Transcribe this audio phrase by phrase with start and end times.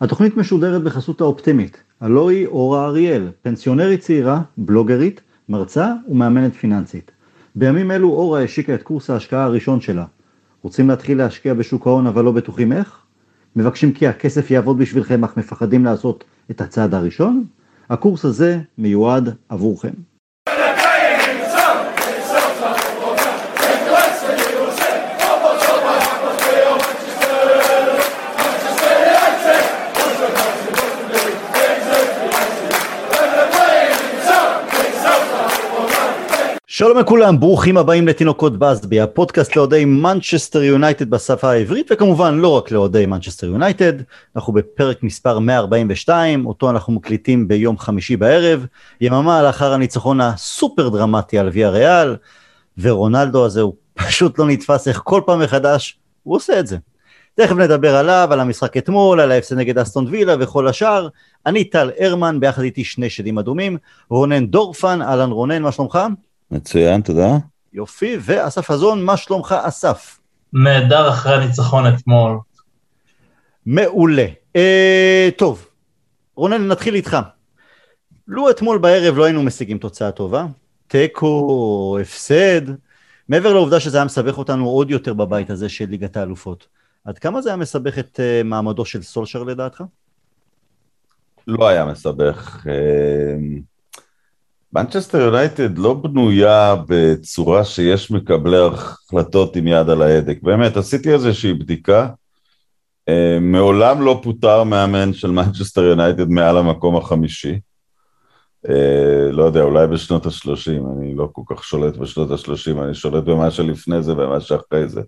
[0.00, 7.10] התוכנית משודרת בחסות האופטימית, הלוא היא אורה אריאל, פנסיונרית צעירה, בלוגרית, מרצה ומאמנת פיננסית.
[7.54, 10.04] בימים אלו אורה השיקה את קורס ההשקעה הראשון שלה.
[10.62, 12.98] רוצים להתחיל להשקיע בשוק ההון אבל לא בטוחים איך?
[13.56, 17.44] מבקשים כי הכסף יעבוד בשבילכם אך מפחדים לעשות את הצעד הראשון?
[17.90, 19.92] הקורס הזה מיועד עבורכם.
[36.80, 42.70] שלום לכולם, ברוכים הבאים לתינוקות באזבי, הפודקאסט לאוהדי מנצ'סטר יונייטד בשפה העברית, וכמובן לא רק
[42.70, 43.92] לאוהדי מנצ'סטר יונייטד,
[44.36, 48.66] אנחנו בפרק מספר 142, אותו אנחנו מקליטים ביום חמישי בערב,
[49.00, 52.16] יממה לאחר הניצחון הסופר דרמטי על ויאריאל,
[52.78, 53.74] ורונלדו הזה הוא
[54.06, 56.76] פשוט לא נתפס איך כל פעם מחדש הוא עושה את זה.
[57.34, 61.08] תכף נדבר עליו, על המשחק אתמול, על ההפסד נגד אסטון וילה וכל השאר.
[61.46, 63.76] אני טל הרמן, ביחד איתי שני שדים אדומים,
[64.10, 65.98] רונן דורפן, אהלן רונן, מה שלומך?
[66.50, 67.36] מצוין, תודה.
[67.72, 70.18] יופי, ואסף חזון, מה שלומך אסף?
[70.52, 72.38] נהדר אחרי הניצחון אתמול.
[73.66, 74.26] מעולה.
[74.56, 75.66] אה, טוב,
[76.36, 77.16] רונן, נתחיל איתך.
[78.28, 80.46] לו אתמול בערב לא היינו משיגים תוצאה טובה,
[80.86, 82.62] תיקו, הפסד,
[83.28, 86.66] מעבר לעובדה שזה היה מסבך אותנו עוד יותר בבית הזה של ליגת האלופות,
[87.04, 89.82] עד כמה זה היה מסבך את uh, מעמדו של סולשר לדעתך?
[91.46, 92.66] לא היה מסבך.
[92.66, 93.69] אה...
[94.72, 100.38] מנצ'סטר יונייטד לא בנויה בצורה שיש מקבלי החלטות עם יד על ההדק.
[100.42, 102.08] באמת, עשיתי איזושהי בדיקה.
[103.08, 107.58] אה, מעולם לא פוטר מאמן של מנצ'סטר יונייטד מעל המקום החמישי.
[108.68, 113.24] אה, לא יודע, אולי בשנות ה-30, אני לא כל כך שולט בשנות ה-30, אני שולט
[113.24, 115.00] במה שלפני זה ומה שאחרי זה.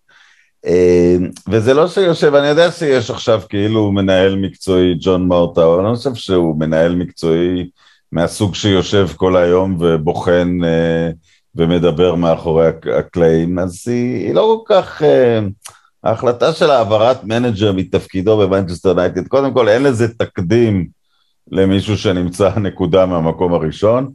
[0.67, 1.17] אה,
[1.49, 6.15] וזה לא שיושב, אני יודע שיש עכשיו כאילו מנהל מקצועי, ג'ון מורטאף, אני לא חושב
[6.15, 7.71] שהוא מנהל מקצועי
[8.13, 11.11] מהסוג שיושב כל היום ובוחן אה,
[11.55, 12.67] ומדבר מאחורי
[12.99, 15.03] הקלעים, אז היא, היא לא כל כך...
[15.03, 15.41] אה,
[16.05, 20.87] ההחלטה של העברת manager מתפקידו במנצ'סטר יונייטד, קודם כל אין לזה תקדים
[21.51, 24.13] למישהו שנמצא נקודה מהמקום הראשון,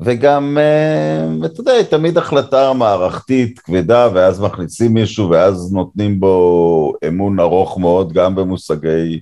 [0.00, 6.92] וגם, אה, אתה יודע, היא תמיד החלטה מערכתית כבדה, ואז מכניסים מישהו, ואז נותנים בו
[7.08, 9.20] אמון ארוך מאוד, גם במושגי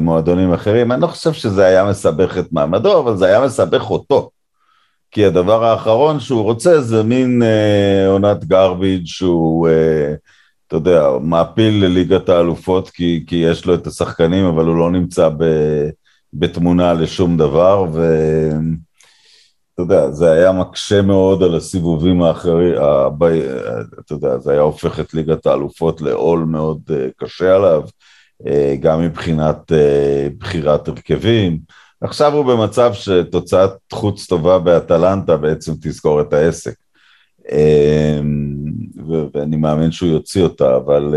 [0.00, 0.92] מועדונים אחרים.
[0.92, 4.30] אני לא חושב שזה היה מסבך את מעמדו, אבל זה היה מסבך אותו.
[5.10, 10.14] כי הדבר האחרון שהוא רוצה זה מין אה, עונת גרביג' שהוא, אה,
[10.66, 15.28] אתה יודע, מעפיל לליגת האלופות כי, כי יש לו את השחקנים, אבל הוא לא נמצא
[15.28, 15.44] ב,
[16.32, 18.62] בתמונה לשום דבר, ואתה
[19.78, 23.22] יודע, זה היה מקשה מאוד על הסיבובים האחרים, הב...
[24.00, 27.82] אתה יודע, זה היה הופך את ליגת האלופות לעול מאוד אה, קשה עליו.
[28.46, 31.58] אה, גם מבחינת אה, בחירת הרכבים.
[32.00, 36.74] עכשיו הוא במצב שתוצאת חוץ טובה באטלנטה בעצם תזכור את העסק.
[37.52, 38.20] אה,
[39.34, 41.14] ואני מאמין שהוא יוציא אותה, אבל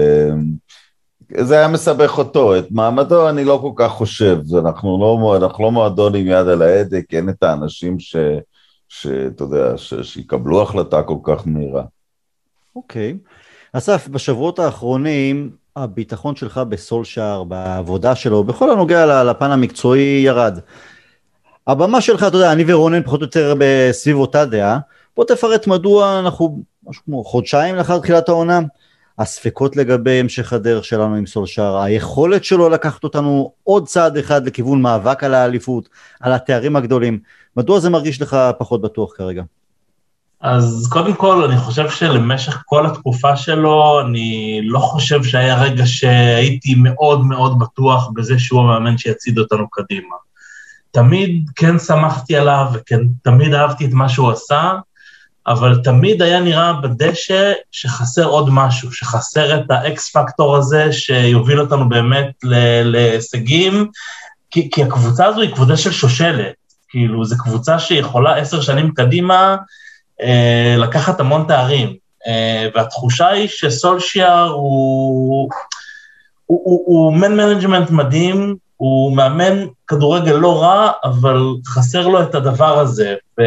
[1.38, 2.58] זה היה מסבך אותו.
[2.58, 6.62] את מעמדו אני לא כל כך חושב, אנחנו לא, אנחנו לא מועדון עם יד על
[6.62, 8.16] ההדק, אין את האנשים ש...
[8.90, 9.94] שאתה יודע, ש...
[9.94, 11.84] שיקבלו החלטה כל כך מהירה.
[12.76, 13.18] אוקיי.
[13.18, 13.30] Okay.
[13.74, 15.52] אסף, בשבועות האחרונים
[15.84, 20.60] הביטחון שלך בסולשאר, בעבודה שלו, בכל הנוגע לפן המקצועי ירד.
[21.68, 23.54] הבמה שלך, אתה יודע, אני ורונן פחות או יותר
[23.92, 24.80] סביב אותה דעה.
[25.16, 28.60] בוא תפרט מדוע אנחנו משהו כמו חודשיים לאחר תחילת העונה,
[29.20, 34.82] הספקות לגבי המשך הדרך שלנו עם סולשאר, היכולת שלו לקחת אותנו עוד צעד אחד לכיוון
[34.82, 37.20] מאבק על האליפות, על התארים הגדולים.
[37.58, 39.44] מדוע זה מרגיש לך פחות בטוח כרגע?
[40.42, 46.76] אז קודם כל, אני חושב שלמשך כל התקופה שלו, אני לא חושב שהיה רגע שהייתי
[46.76, 50.16] מאוד מאוד בטוח בזה שהוא המאמן שיצעיד אותנו קדימה.
[50.92, 54.72] תמיד כן שמחתי עליו, וכן תמיד אהבתי את מה שהוא עשה,
[55.48, 61.90] אבל תמיד היה נראה בדשא שחסר עוד משהו, שחסר את האקס פקטור הזה שיוביל אותנו
[61.90, 62.32] באמת
[62.84, 63.88] להישגים,
[64.52, 66.54] כי, כי הקבוצה הזו היא קבוצה של שושלת,
[66.90, 69.56] כאילו, זו קבוצה שיכולה עשר שנים קדימה,
[70.78, 71.96] לקחת המון תארים,
[72.28, 75.50] אה, והתחושה היא שסולשיאר הוא,
[76.46, 82.36] הוא, הוא, הוא man management מדהים, הוא מאמן כדורגל לא רע, אבל חסר לו את
[82.36, 83.16] הדבר הזה.
[83.40, 83.44] ו,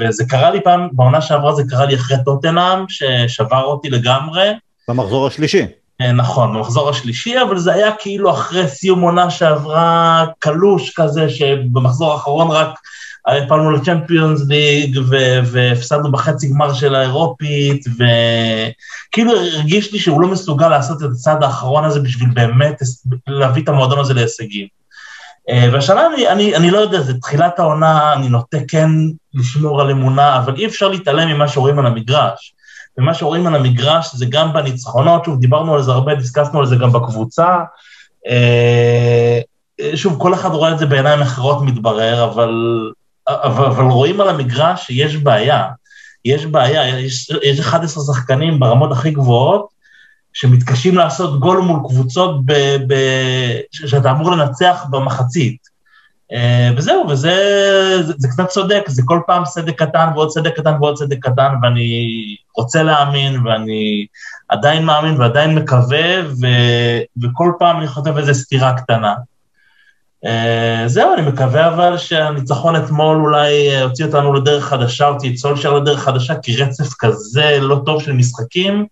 [0.00, 4.52] וזה קרה לי פעם, בעונה שעברה זה קרה לי אחרי טוטנאם, ששבר אותי לגמרי.
[4.88, 5.66] במחזור השלישי.
[6.00, 12.12] אה, נכון, במחזור השלישי, אבל זה היה כאילו אחרי סיום עונה שעברה קלוש כזה, שבמחזור
[12.12, 12.78] האחרון רק
[13.26, 14.98] הפלנו לצ'מפיונס ליג
[15.44, 21.84] והפסדנו בחצי גמר של האירופית, וכאילו הרגיש לי שהוא לא מסוגל לעשות את הצעד האחרון
[21.84, 22.82] הזה בשביל באמת
[23.26, 24.66] להביא את המועדון הזה להישגים.
[25.48, 28.90] אה, והשנה אני, אני, אני לא יודע, זה תחילת העונה, אני נוטה כן
[29.34, 32.54] לשמור על אמונה, אבל אי אפשר להתעלם ממה שרואים על המגרש.
[32.98, 36.76] ומה שרואים על המגרש זה גם בניצחונות, שוב, דיברנו על זה הרבה, דיסקסנו על זה
[36.76, 37.58] גם בקבוצה.
[38.28, 39.40] אה,
[39.94, 42.50] שוב, כל אחד רואה את זה בעיניים אחרות מתברר, אבל,
[43.42, 45.68] אבל, אבל רואים על המגרש שיש בעיה.
[46.24, 49.68] יש בעיה, יש, יש 11 שחקנים ברמות הכי גבוהות,
[50.32, 52.52] שמתקשים לעשות גול מול קבוצות ב,
[52.86, 52.94] ב,
[53.72, 55.72] שאתה אמור לנצח במחצית.
[56.32, 57.34] אה, וזהו, וזה
[58.02, 61.54] זה, זה קצת צודק, זה כל פעם סדק קטן ועוד סדק קטן ועוד סדק קטן,
[61.62, 64.06] ואני רוצה להאמין, ואני
[64.48, 66.46] עדיין מאמין ועדיין מקווה, ו,
[67.22, 69.14] וכל פעם אני חוטף איזו סתירה קטנה.
[70.24, 75.74] Uh, זהו, אני מקווה אבל שהניצחון אתמול אולי הוציא אותנו לדרך חדשה, הוציא את סולשר
[75.74, 78.86] לדרך חדשה, כי רצף כזה לא טוב של משחקים,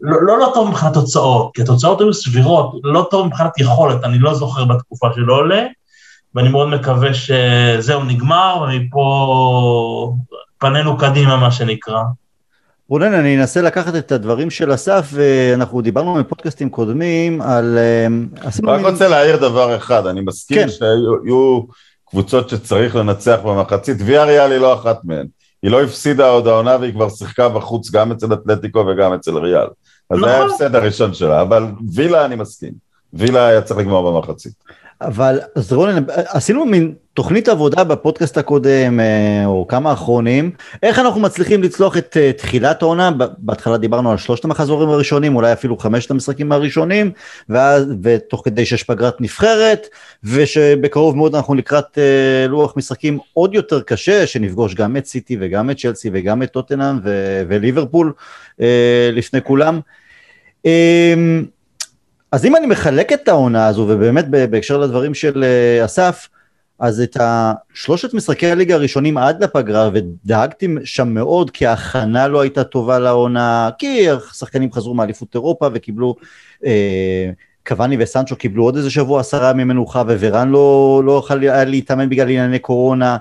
[0.00, 4.18] לא, לא לא טוב מבחינת תוצאות, כי התוצאות היו סבירות, לא טוב מבחינת יכולת, אני
[4.18, 5.62] לא זוכר בתקופה שלא עולה,
[6.34, 10.12] ואני מאוד מקווה שזהו נגמר, ומפה
[10.58, 12.02] פנינו קדימה, מה שנקרא.
[12.88, 17.78] רונן, אני אנסה לקחת את הדברים של אסף, ואנחנו דיברנו בפודקאסטים קודמים על...
[17.78, 18.06] אה,
[18.64, 20.68] רק רוצה להעיר דבר אחד, אני מסכים כן.
[20.68, 21.62] שהיו
[22.10, 25.26] קבוצות שצריך לנצח במחצית, ויה ריאל היא לא אחת מהן.
[25.62, 29.66] היא לא הפסידה עוד העונה והיא כבר שיחקה בחוץ גם אצל אתלטיקו וגם אצל ריאל.
[30.10, 30.50] אז זה היה נכון.
[30.50, 32.72] ההפסד הראשון שלה, אבל וילה אני מסכים.
[33.12, 34.52] וילה היה צריך לגמור במחצית.
[35.00, 40.50] אבל אז רונן, עשינו מין תוכנית עבודה בפודקאסט הקודם, אה, או כמה אחרונים,
[40.82, 45.52] איך אנחנו מצליחים לצלוח את אה, תחילת העונה, בהתחלה דיברנו על שלושת המחזורים הראשונים, אולי
[45.52, 47.10] אפילו חמשת המשחקים הראשונים,
[47.48, 49.86] ואז, ותוך כדי שיש פגרת נבחרת,
[50.24, 55.70] ושבקרוב מאוד אנחנו לקראת אה, לוח משחקים עוד יותר קשה, שנפגוש גם את סיטי וגם
[55.70, 56.96] את צ'לסי וגם את טוטנאם
[57.48, 58.12] וליברפול
[59.12, 59.80] לפני כולם.
[62.32, 65.44] אז אם אני מחלק את העונה הזו, ובאמת בהקשר לדברים של
[65.84, 66.28] אסף,
[66.78, 67.16] אז את
[67.74, 73.70] שלושת משחקי הליגה הראשונים עד לפגרה, ודאגתי שם מאוד, כי ההכנה לא הייתה טובה לעונה,
[73.78, 76.14] כי השחקנים חזרו מאליפות אירופה וקיבלו,
[76.64, 77.30] אה,
[77.66, 82.08] קוואני וסנצ'ו קיבלו עוד איזה שבוע עשרה ימי מנוחה, וורן לא, לא יכול היה להתאמן
[82.08, 83.16] בגלל ענייני קורונה,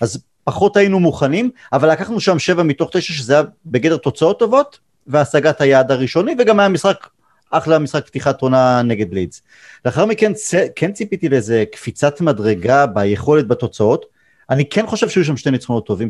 [0.00, 4.78] אז פחות היינו מוכנים, אבל לקחנו שם שבע מתוך תשע, שזה היה בגדר תוצאות טובות,
[5.06, 7.06] והשגת היעד הראשוני, וגם היה משחק
[7.50, 9.42] אחלה משחק פתיחת עונה נגד לידס.
[9.84, 10.32] לאחר מכן
[10.76, 14.20] כן ציפיתי לאיזה קפיצת מדרגה ביכולת בתוצאות.
[14.50, 16.08] אני כן חושב שהיו שם שתי ניצחונות טובים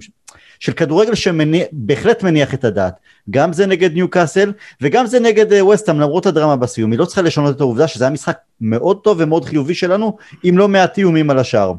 [0.60, 2.94] של כדורגל שבהחלט מניח את הדעת.
[3.30, 6.92] גם זה נגד ניו קאסל וגם זה נגד אה, ווסטהאם למרות הדרמה בסיום.
[6.92, 10.58] היא לא צריכה לשנות את העובדה שזה היה משחק מאוד טוב ומאוד חיובי שלנו עם
[10.58, 11.72] לא מעט איומים על השער.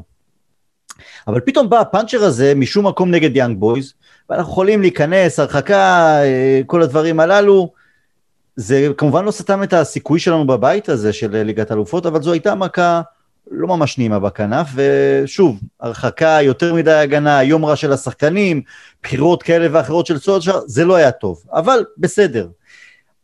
[1.28, 3.94] אבל פתאום בא הפאנצ'ר הזה משום מקום נגד יאנג בויז
[4.30, 7.81] ואנחנו יכולים להיכנס, הרחקה, אה, כל הדברים הללו.
[8.56, 12.54] זה כמובן לא סתם את הסיכוי שלנו בבית הזה של ליגת אלופות, אבל זו הייתה
[12.54, 13.02] מכה
[13.50, 18.62] לא ממש נעימה בכנף, ושוב, הרחקה, יותר מדי הגנה, יום רע של השחקנים,
[19.02, 22.48] בחירות כאלה ואחרות של סולשיאר, זה לא היה טוב, אבל בסדר.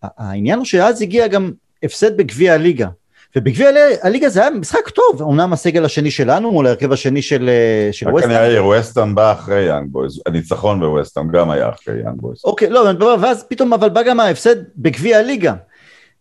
[0.02, 1.52] העניין הוא שאז הגיע גם
[1.82, 2.88] הפסד בגביע הליגה,
[3.36, 3.70] ובגביע
[4.02, 8.32] הליגה זה היה משחק טוב, אמנם הסגל השני שלנו מול ההרכב השני של, אה, ווסטהאם.
[8.32, 12.38] רק אני ווסטהאם בא אחרי יאנג בויז, הניצחון בווסטהאם גם היה אחרי יאנג בויז.
[12.44, 15.54] אוקיי, לא, ואז פתאום אבל בא גם ההפסד בגביע הליגה.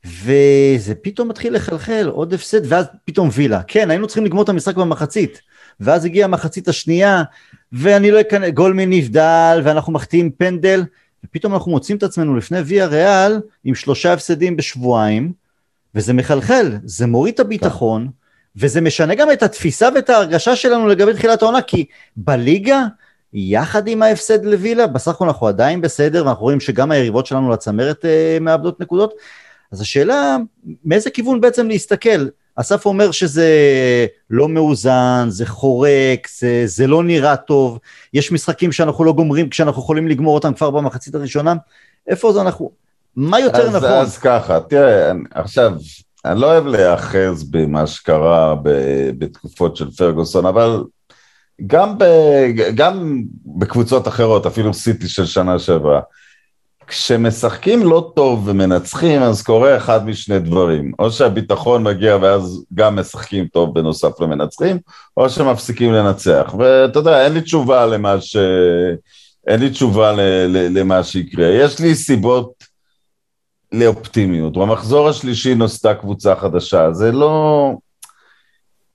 [0.05, 3.61] וזה פתאום מתחיל לחלחל, עוד הפסד, ואז פתאום וילה.
[3.67, 5.41] כן, היינו צריכים לגמור את המשחק במחצית.
[5.79, 7.23] ואז הגיעה המחצית השנייה,
[7.71, 10.83] ואני לא אכנס, גולמי נבדל, ואנחנו מחטיאים פנדל,
[11.25, 15.31] ופתאום אנחנו מוצאים את עצמנו לפני ויה ריאל, עם שלושה הפסדים בשבועיים,
[15.95, 18.07] וזה מחלחל, זה מוריד את הביטחון,
[18.55, 21.85] וזה משנה גם את התפיסה ואת ההרגשה שלנו לגבי תחילת העונה, כי
[22.17, 22.83] בליגה,
[23.33, 28.05] יחד עם ההפסד לווילה, בסך הכל אנחנו עדיין בסדר, ואנחנו רואים שגם היריבות שלנו לצמרת
[28.05, 29.13] אה, מאבדות נקודות.
[29.71, 30.37] אז השאלה,
[30.85, 32.27] מאיזה כיוון בעצם להסתכל?
[32.55, 33.47] אסף אומר שזה
[34.29, 37.79] לא מאוזן, זה חורק, זה, זה לא נראה טוב,
[38.13, 41.53] יש משחקים שאנחנו לא גומרים כשאנחנו יכולים לגמור אותם כבר במחצית הראשונה.
[42.07, 42.71] איפה זה אנחנו?
[43.17, 43.89] מה יותר אז, נכון?
[43.91, 45.73] אז ככה, תראה, עכשיו,
[46.25, 48.55] אני לא אוהב להיאחז במה שקרה
[49.17, 50.83] בתקופות של פרגוסון, אבל
[51.67, 52.03] גם, ב,
[52.75, 55.99] גם בקבוצות אחרות, אפילו סיטי של שנה שעברה,
[56.87, 60.91] כשמשחקים לא טוב ומנצחים, אז קורה אחד משני דברים.
[60.99, 64.77] או שהביטחון מגיע ואז גם משחקים טוב בנוסף למנצחים,
[65.17, 66.55] או שמפסיקים לנצח.
[66.59, 68.37] ואתה יודע, אין לי תשובה למה ש...
[69.47, 70.19] אין לי תשובה ל...
[70.79, 71.47] למה שיקרה.
[71.47, 72.66] יש לי סיבות
[73.71, 74.57] לאופטימיות.
[74.57, 77.73] במחזור השלישי נוסדה קבוצה חדשה, זה לא...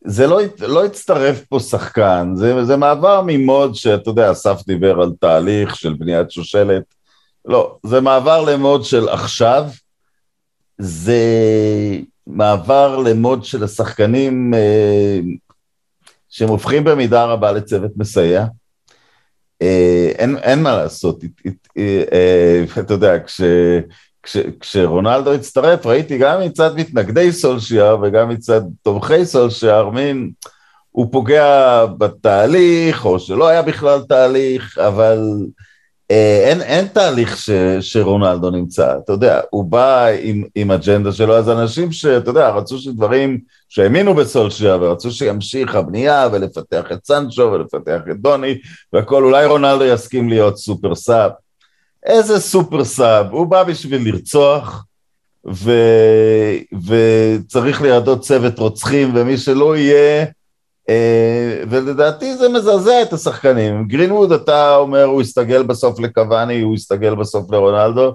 [0.04, 5.12] זה לא, לא הצטרף פה שחקן, זה, זה מעבר ממוד שאתה יודע, אסף דיבר על
[5.20, 6.82] תהליך של בניית שושלת,
[7.44, 9.64] לא, זה מעבר למוד של עכשיו,
[10.78, 11.22] זה
[12.26, 15.20] מעבר למוד של השחקנים, אה,
[16.28, 18.46] שהם הופכים במידה רבה לצוות מסייע.
[19.62, 21.24] אה, אין, אין מה לעשות,
[21.78, 23.40] אה, אה, אתה יודע, כש,
[24.22, 30.30] כש, כשרונלדו הצטרף, ראיתי גם מצד מתנגדי סולשיאר וגם מצד תומכי סולשיאר, מין,
[30.90, 35.18] הוא פוגע בתהליך, או שלא היה בכלל תהליך, אבל
[36.10, 37.50] אה, אין, אין תהליך ש,
[37.80, 42.78] שרונלדו נמצא, אתה יודע, הוא בא עם, עם אג'נדה שלו, אז אנשים שאתה יודע, רצו
[42.78, 48.58] שדברים שהאמינו בסולשיאר ורצו שימשיך הבנייה ולפתח את סנצ'ו ולפתח את דוני
[48.92, 51.30] והכל, אולי רונלדו יסכים להיות super sub.
[52.06, 54.85] איזה super sub, הוא בא בשביל לרצוח,
[55.52, 55.73] ו...
[56.87, 60.26] וצריך לידו צוות רוצחים, ומי שלא יהיה,
[60.88, 63.88] אה, ולדעתי זה מזעזע את השחקנים.
[63.88, 68.14] גרינווד, אתה אומר, הוא יסתגל בסוף לקוואני, הוא יסתגל בסוף לרונלדו,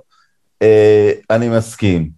[0.61, 2.09] אה, אני מסכים.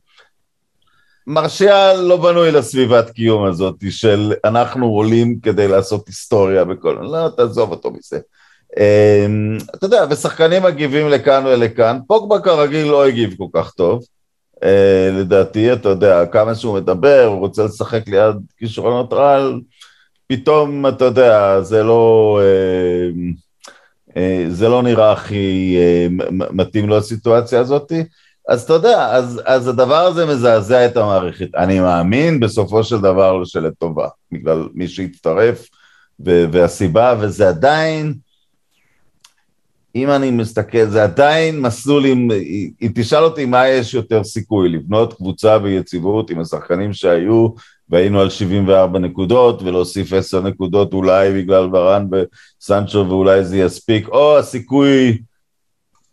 [1.27, 6.97] מרשיאל לא בנוי לסביבת קיום הזאת של אנחנו עולים כדי לעשות היסטוריה בכל...
[7.01, 8.19] לא, תעזוב אותו מזה.
[8.77, 9.25] אה,
[9.75, 14.03] אתה יודע, ושחקנים מגיבים לכאן ולכאן, פוגבה כרגיל לא הגיב כל כך טוב.
[15.11, 19.59] לדעתי, אתה יודע, כמה שהוא מדבר, הוא רוצה לשחק ליד כישרונות רעל,
[20.31, 22.39] פתאום, אתה יודע, זה לא...
[22.43, 23.09] אה,
[24.17, 27.91] אה, זה לא נראה הכי אה, מתאים לו הסיטואציה הזאת,
[28.49, 31.55] אז אתה יודע, אז, אז הדבר הזה מזעזע את המערכת.
[31.55, 35.67] אני מאמין בסופו של דבר שלטובה, בגלל מי שהצטרף
[36.19, 38.13] והסיבה, וזה עדיין,
[39.95, 42.27] אם אני מסתכל, זה עדיין מסלול עם,
[42.81, 47.49] אם תשאל אותי מה יש יותר סיכוי, לבנות קבוצה ביציבות עם השחקנים שהיו
[47.89, 54.37] והיינו על 74 נקודות, ולהוסיף 10 נקודות אולי בגלל ורן וסנצ'ו ואולי זה יספיק, או
[54.37, 55.17] הסיכוי,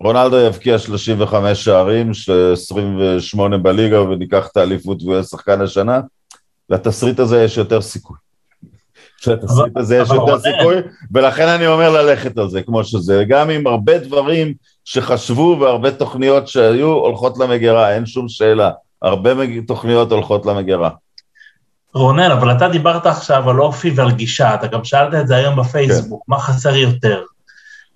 [0.01, 2.11] רונלדו יבקיע 35 שערים,
[2.53, 6.01] 28 בליגה וניקח את האליפות והוא יהיה שחקן השנה,
[6.71, 8.26] לתסריט הזה יש יותר סיכוי.
[9.27, 10.77] לתסריט הזה יש יותר סיכוי,
[11.13, 14.55] ולכן אני אומר ללכת על זה כמו שזה, גם עם הרבה דברים
[14.85, 18.71] שחשבו והרבה תוכניות שהיו הולכות למגירה, אין שום שאלה,
[19.03, 19.31] הרבה
[19.67, 20.91] תוכניות הולכות למגירה.
[21.95, 25.57] רונן, אבל אתה דיברת עכשיו על אופי ועל גישה, אתה גם שאלת את זה היום
[25.57, 26.33] בפייסבוק, כן.
[26.33, 27.23] מה חסר יותר?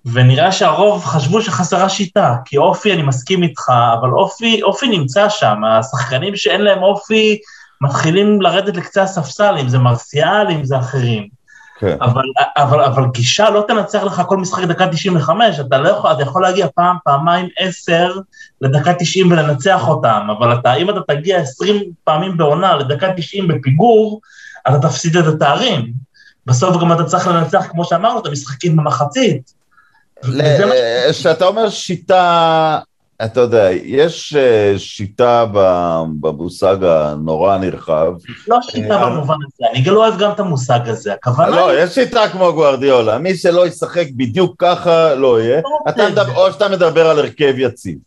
[0.05, 5.61] ונראה שהרוב חשבו שחסרה שיטה, כי אופי, אני מסכים איתך, אבל אופי, אופי נמצא שם,
[5.63, 7.37] השחקנים שאין להם אופי
[7.81, 11.27] מתחילים לרדת לקצה הספסל, אם זה מרסיאל, אם זה אחרים.
[11.79, 11.97] כן.
[12.01, 12.23] אבל,
[12.57, 16.41] אבל, אבל גישה לא תנצח לך כל משחק דקה 95, אתה לא יכול, אתה יכול
[16.41, 18.13] להגיע פעם, פעמיים, עשר
[18.61, 24.21] לדקה 90 ולנצח אותם, אבל אתה, אם אתה תגיע 20 פעמים בעונה לדקה 90 בפיגור,
[24.67, 25.93] אתה תפסיד את התארים.
[26.45, 29.53] בסוף גם אתה צריך לנצח, כמו שאמרנו, את המשחקים במחצית.
[31.09, 32.79] כשאתה אומר שיטה,
[33.25, 35.45] אתה יודע, יש אה, שיטה
[36.19, 38.13] במושג הנורא נרחב.
[38.47, 41.95] לא שיטה אה, במובן הזה, אני לא אוהב גם את המושג הזה, הכוונה לא, יש
[41.95, 45.61] שיטה כמו גוארדיולה, מי שלא ישחק בדיוק ככה, לא יהיה.
[45.97, 47.97] לא או שאתה מדבר על הרכב יציב.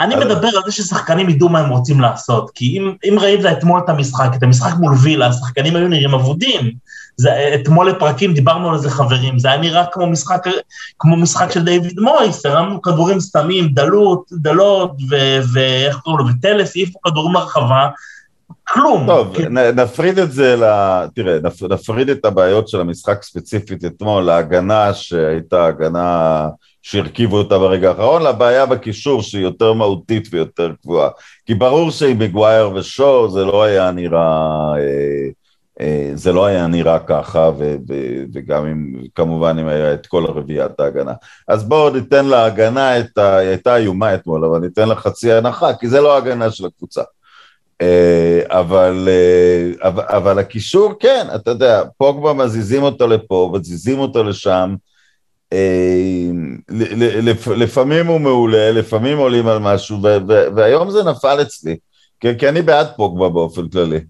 [0.00, 3.88] אני מדבר על זה ששחקנים ידעו מה הם רוצים לעשות, כי אם ראית אתמול את
[3.88, 6.72] המשחק, את המשחק מול וילה, השחקנים היו נראים אבודים.
[7.20, 10.46] זה, אתמול לפרקים דיברנו על זה חברים, זה היה נראה כמו משחק,
[10.98, 14.92] כמו משחק של דיוויד מויס, הרמנו כדורים סתמים, דלות, דלות,
[15.52, 17.88] ואיך קוראים לו, וטלס, העיפו כדורים לרחבה,
[18.68, 19.06] כלום.
[19.06, 19.42] טוב, כי...
[19.74, 20.64] נפריד את זה, ל...
[21.14, 21.38] תראה,
[21.70, 26.48] נפריד את הבעיות של המשחק ספציפית אתמול, להגנה שהייתה הגנה
[26.82, 31.08] שהרכיבו אותה ברגע האחרון, לבעיה בקישור שהיא יותר מהותית ויותר קבועה.
[31.46, 34.72] כי ברור שעם מגווייר ושואו זה לא היה נראה...
[34.76, 35.47] אה, אה,
[36.14, 40.80] זה לא היה נראה ככה, ו- ו- וגם אם, כמובן אם היה את כל הרביעיית
[40.80, 41.12] ההגנה.
[41.48, 43.36] אז בואו ניתן להגנה את ה...
[43.36, 47.02] היא הייתה איומה אתמול, אבל ניתן לה חצי הנחה, כי זה לא ההגנה של הקבוצה.
[47.80, 54.24] אה, אבל, אה, אבל, אבל הקישור, כן, אתה יודע, פוגבה מזיזים אותו לפה, מזיזים אותו
[54.24, 54.74] לשם,
[57.56, 59.98] לפעמים הוא מעולה, לפעמים עולים על משהו,
[60.56, 61.76] והיום זה נפל אצלי,
[62.20, 64.00] כי אני בעד פוגבה באופן כללי.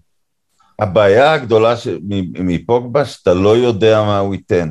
[0.81, 1.87] הבעיה הגדולה ש...
[2.39, 4.69] מפוגבה, שאתה לא יודע מה הוא ייתן.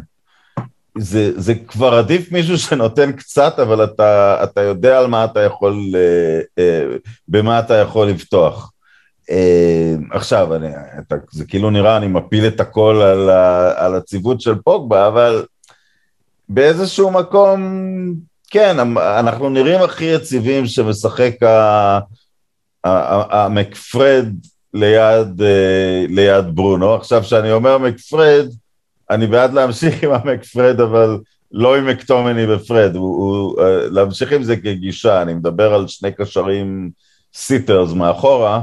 [0.99, 5.77] זה, זה כבר עדיף מישהו שנותן קצת, אבל אתה, אתה יודע על מה אתה יכול,
[5.95, 6.97] אה, אה,
[7.29, 8.73] במה אתה יכול לפתוח.
[9.31, 14.41] אה, עכשיו, אני, אתה, זה כאילו נראה, אני מפיל את הכל על, ה, על הציוות
[14.41, 15.45] של פוגבה, אבל
[16.49, 17.61] באיזשהו מקום,
[18.51, 21.35] כן, אנחנו נראים הכי יציבים שמשחק
[22.85, 24.27] המקפרד
[24.75, 26.95] ליד, אה, ליד ברונו.
[26.95, 28.47] עכשיו, כשאני אומר מקפרד,
[29.11, 31.19] אני בעד להמשיך עם המקפרד, אבל
[31.53, 36.13] לא עם מקטומני ופרד, הוא, הוא, אה, להמשיך עם זה כגישה, אני מדבר על שני
[36.13, 36.91] קשרים
[37.35, 38.61] סיטרס מאחורה,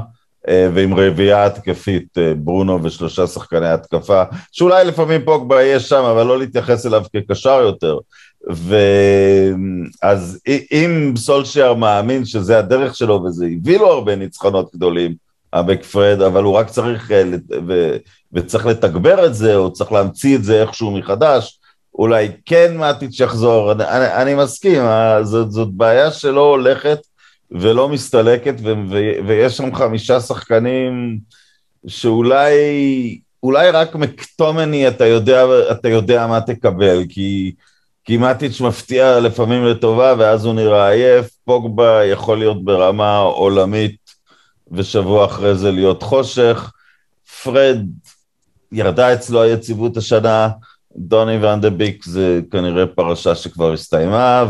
[0.48, 4.22] אה, ועם רביעייה התקפית, ברונו ושלושה שחקני התקפה,
[4.52, 7.98] שאולי לפעמים פוגבה יהיה שם, אבל לא להתייחס אליו כקשר יותר.
[10.02, 10.40] ואז
[10.72, 15.14] אם סולשייר מאמין שזה הדרך שלו וזה הביא לו הרבה ניצחונות גדולים,
[15.52, 17.22] אבק פרד, אבל הוא רק צריך, אה,
[17.66, 17.96] ו,
[18.32, 21.60] וצריך לתגבר את זה, או צריך להמציא את זה איכשהו מחדש,
[21.94, 23.84] אולי כן מאטיץ' יחזור, אני,
[24.14, 24.82] אני, מסכים,
[25.22, 26.98] זאת, זאת בעיה שלא הולכת
[27.50, 31.18] ולא מסתלקת, ו, ו, ויש שם חמישה שחקנים
[31.86, 32.54] שאולי
[33.42, 37.52] אולי רק מקטומני אתה יודע, אתה יודע מה תקבל, כי,
[38.04, 44.05] כי מאטיץ' מפתיע לפעמים לטובה ואז הוא נראה עייף, פוגבה יכול להיות ברמה עולמית
[44.72, 46.72] ושבוע אחרי זה להיות חושך,
[47.42, 47.78] פרד
[48.72, 50.48] ירדה אצלו היציבות השנה,
[50.96, 54.44] דוני ואן דה ביק זה כנראה פרשה שכבר הסתיימה,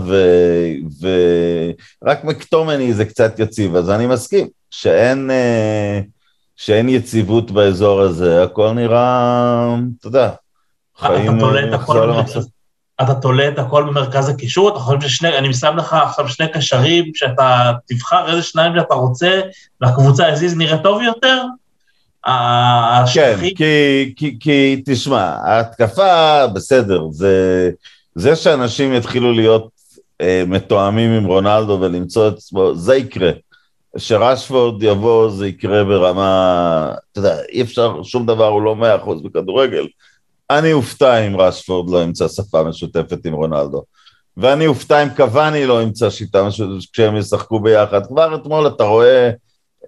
[2.02, 6.00] ורק מקטומני זה קצת יציב, אז אני מסכים שאין, אה,
[6.56, 10.30] שאין יציבות באזור הזה, הכל נראה, אתה יודע,
[10.96, 11.38] חיים
[11.70, 12.55] לחזור למחסות.
[13.02, 17.04] אתה תולה את הכל במרכז הקישור, אתה חושב ששני, אני שם לך עכשיו שני קשרים,
[17.14, 19.40] שאתה תבחר איזה שניים שאתה רוצה,
[19.80, 21.42] והקבוצה הזיז נראה טוב יותר?
[23.14, 27.70] כן, כי, כי, כי תשמע, ההתקפה בסדר, זה,
[28.14, 29.68] זה שאנשים יתחילו להיות
[30.20, 33.30] אה, מתואמים עם רונלדו ולמצוא את עצמו, זה יקרה.
[33.98, 39.22] שרשפורד יבוא, זה יקרה ברמה, אתה יודע, אי אפשר, שום דבר הוא לא מאה אחוז
[39.22, 39.86] בכדורגל.
[40.50, 43.82] אני אופתע אם רשפורד לא ימצא שפה משותפת עם רונלדו.
[44.36, 48.06] ואני אופתע אם קוואני לא ימצא שיטה משותפת כשהם ישחקו ביחד.
[48.06, 49.30] כבר אתמול אתה רואה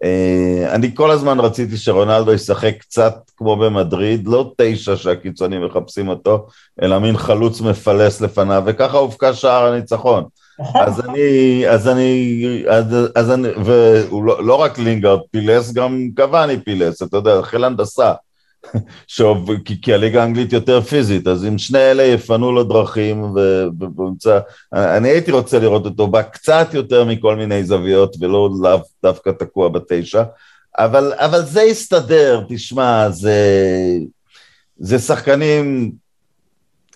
[0.05, 6.47] אה, אני כל הזמן רציתי שרונלדו ישחק קצת כמו במדריד, לא תשע שהקיצונים מחפשים אותו,
[6.83, 10.25] אלא מין חלוץ מפלס לפניו, וככה הובקע שער הניצחון.
[10.61, 10.83] נכון.
[10.83, 16.61] אז אני, אז אני, אז, אז אני, והוא לא, לא רק לינגארד פילס, גם קוואני
[16.61, 18.13] פילס, אתה יודע, חיל הנדסה.
[19.07, 24.39] שוב, כי, כי הליגה האנגלית יותר פיזית, אז אם שני אלה יפנו לו דרכים ובאמצע,
[24.73, 29.69] אני הייתי רוצה לראות אותו בא קצת יותר מכל מיני זוויות ולא לאו דווקא תקוע
[29.69, 30.23] בתשע,
[30.79, 33.39] אבל, אבל זה יסתדר, תשמע, זה,
[34.79, 35.93] זה שחקנים,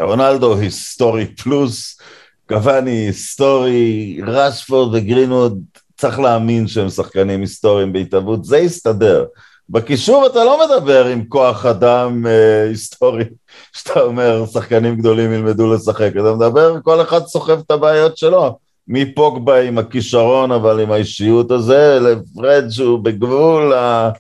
[0.01, 2.01] רונלדו היסטורי פלוס,
[2.49, 5.61] קוואני היסטורי, רשפורד וגרינווד,
[5.97, 9.25] צריך להאמין שהם שחקנים היסטוריים בהתהוות, זה יסתדר.
[9.73, 13.25] בקישור אתה לא מדבר עם כוח אדם אה, היסטורי,
[13.77, 18.59] שאתה אומר, שחקנים גדולים ילמדו לשחק, אתה מדבר, כל אחד סוחב את הבעיות שלו.
[18.89, 24.11] מפוגבה עם הכישרון, אבל עם האישיות הזה, לפרד שהוא בגבול, ה...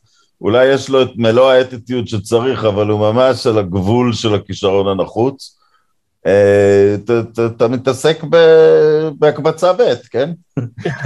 [0.41, 5.59] אולי יש לו את מלוא האטיטיוד שצריך, אבל הוא ממש על הגבול של הכישרון הנחוץ.
[6.27, 6.95] אה,
[7.47, 8.23] אתה מתעסק
[9.19, 10.31] בהקבצה ב', כן?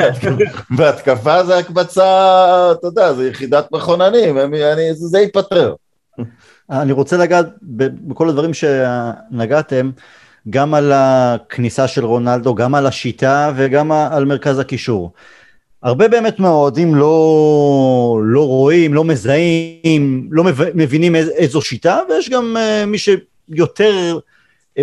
[0.76, 2.02] בהתקפה זה הקבצה,
[2.72, 4.36] אתה יודע, זה יחידת מכוננים,
[4.92, 5.74] זה ייפטר.
[6.70, 9.90] אני רוצה לגעת בכל הדברים שנגעתם,
[10.50, 15.12] גם על הכניסה של רונלדו, גם על השיטה וגם על מרכז הקישור.
[15.82, 22.86] הרבה באמת מהאוהדים לא, לא רואים, לא מזהים, לא מבינים איזו שיטה, ויש גם uh,
[22.86, 24.18] מי שיותר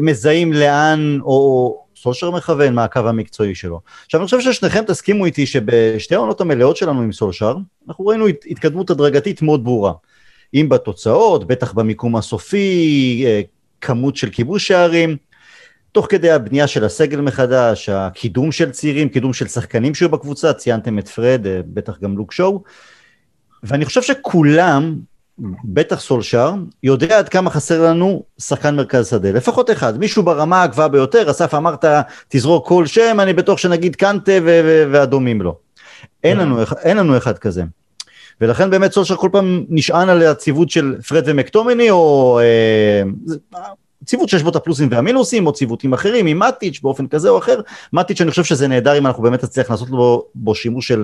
[0.01, 3.81] מזהים לאן, או סושר מכוון מה הקו המקצועי שלו.
[4.05, 7.55] עכשיו אני חושב ששניכם תסכימו איתי שבשתי העונות המלאות שלנו עם סולשר,
[7.87, 9.93] אנחנו ראינו התקדמות הדרגתית מאוד ברורה.
[10.53, 13.41] אם בתוצאות, בטח במיקום הסופי, אה,
[13.81, 15.17] כמות של כיבוש שערים,
[15.91, 20.99] תוך כדי הבנייה של הסגל מחדש, הקידום של צעירים, קידום של שחקנים שהיו בקבוצה, ציינתם
[20.99, 22.63] את פרד, אה, בטח גם לוק שואו,
[23.63, 24.95] ואני חושב שכולם
[25.63, 30.87] בטח סולשר, יודע עד כמה חסר לנו שחקן מרכז שדה, לפחות אחד, מישהו ברמה הגבוהה
[30.87, 31.85] ביותר, אסף אמרת
[32.27, 34.31] תזרוק כל שם, אני בטוח שנגיד קנטה
[34.91, 35.57] והדומים לו.
[36.23, 37.63] אין לנו, אין לנו אחד כזה.
[38.41, 43.03] ולכן באמת סולשר כל פעם נשען על הציוות של פרד ומקטומני, או אה,
[44.05, 47.61] ציוות שיש בו את הפלוסים והמינוסים, או ציוותים אחרים, עם מטיץ' באופן כזה או אחר.
[47.93, 51.03] מטיץ' אני חושב שזה נהדר אם אנחנו באמת נצליח לעשות בו, בו שימוש של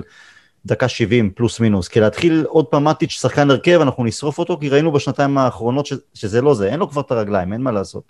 [0.66, 4.68] דקה 70 פלוס מינוס, כי להתחיל עוד פעם מטיץ' שחקן הרכב, אנחנו נשרוף אותו, כי
[4.68, 8.04] ראינו בשנתיים האחרונות ש, שזה לא זה, אין לו כבר את הרגליים, אין מה לעשות.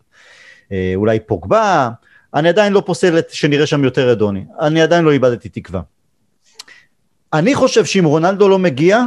[0.73, 1.91] אה, אולי פוגבה,
[2.35, 5.81] אני עדיין לא פוסל שנראה שם יותר אדוני, אני עדיין לא איבדתי תקווה.
[7.33, 9.05] אני חושב שאם רונלדו לא מגיע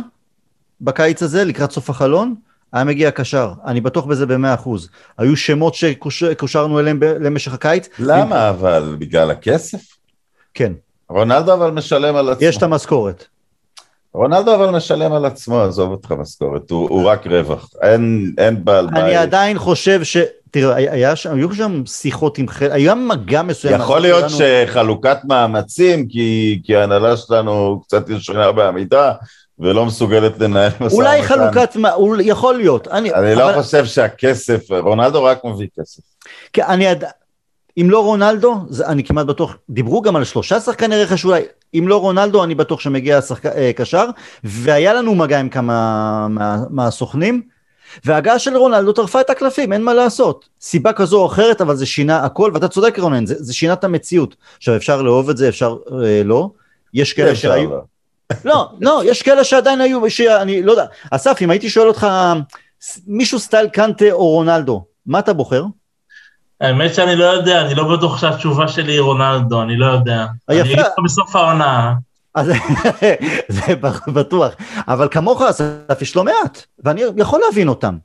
[0.81, 2.35] בקיץ הזה, לקראת סוף החלון,
[2.73, 4.89] היה מגיע קשר, אני בטוח בזה במאה אחוז.
[5.17, 7.89] היו שמות שקושרנו אליהם למשך הקיץ.
[7.99, 8.95] למה אבל?
[8.99, 9.97] בגלל הכסף?
[10.53, 10.73] כן.
[11.09, 12.47] רונלדו אבל משלם על עצמו.
[12.47, 13.25] יש את המשכורת.
[14.13, 18.87] רונלדו אבל משלם על עצמו, עזוב אותך משכורת, הוא, הוא רק רווח, אין, אין בעל
[18.87, 19.03] בית.
[19.03, 20.17] אני עדיין חושב ש...
[20.51, 23.81] תראה, היה שם, היו שם שיחות עם חלק, היה מגע מסוים.
[23.81, 24.41] יכול להיות שלנו...
[24.67, 29.11] שחלוקת מאמצים, כי, כי ההנהלה שלנו קצת ישנה בעמידה,
[29.59, 30.95] ולא מסוגלת לנהל משא ומתן.
[30.95, 32.87] אולי חלוקת, מה- אול- יכול להיות.
[32.87, 36.01] אני, אני לא אבל- חושב שהכסף, רונלדו רק מביא כסף.
[36.53, 37.03] כן, אני יד...
[37.77, 41.41] אם לא רונלדו, זה, אני כמעט בטוח, דיברו גם על שלושה שחקני רכש אולי,
[41.73, 43.45] אם לא רונלדו, אני בטוח שמגיע שחק...
[43.45, 44.05] אה, קשר,
[44.43, 46.57] והיה לנו מגע עם כמה מה...
[46.69, 47.41] מהסוכנים,
[48.05, 50.49] וההגעה של רונלדו טרפה את הקלפים, אין מה לעשות.
[50.61, 53.83] סיבה כזו או אחרת, אבל זה שינה הכל, ואתה צודק רונן, זה, זה שינה את
[53.83, 54.35] המציאות.
[54.57, 56.49] עכשיו, אפשר לאהוב את זה, אפשר אה, לא.
[56.93, 57.69] יש כאלה אפשר, שהיו...
[57.69, 57.77] אבל.
[58.45, 60.85] לא, לא, יש כאלה שעדיין היו, שאני לא יודע.
[61.11, 62.07] אסף, אם הייתי שואל אותך,
[63.07, 65.63] מישהו סטייל קנטה או רונלדו, מה אתה בוחר?
[66.63, 70.25] האמת שאני לא יודע, אני לא בטוח שהתשובה שלי היא רונלדו, אני לא יודע.
[70.49, 70.65] אני יפה.
[70.65, 71.93] אגיד לך בסוף העונה.
[72.35, 72.51] אז
[73.47, 73.75] זה
[74.07, 74.53] בטוח,
[74.87, 77.97] אבל כמוך אסף יש לא מעט, ואני יכול להבין אותם,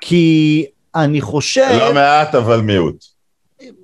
[0.00, 3.04] כי אני חושב, לא מעט אבל מיעוט.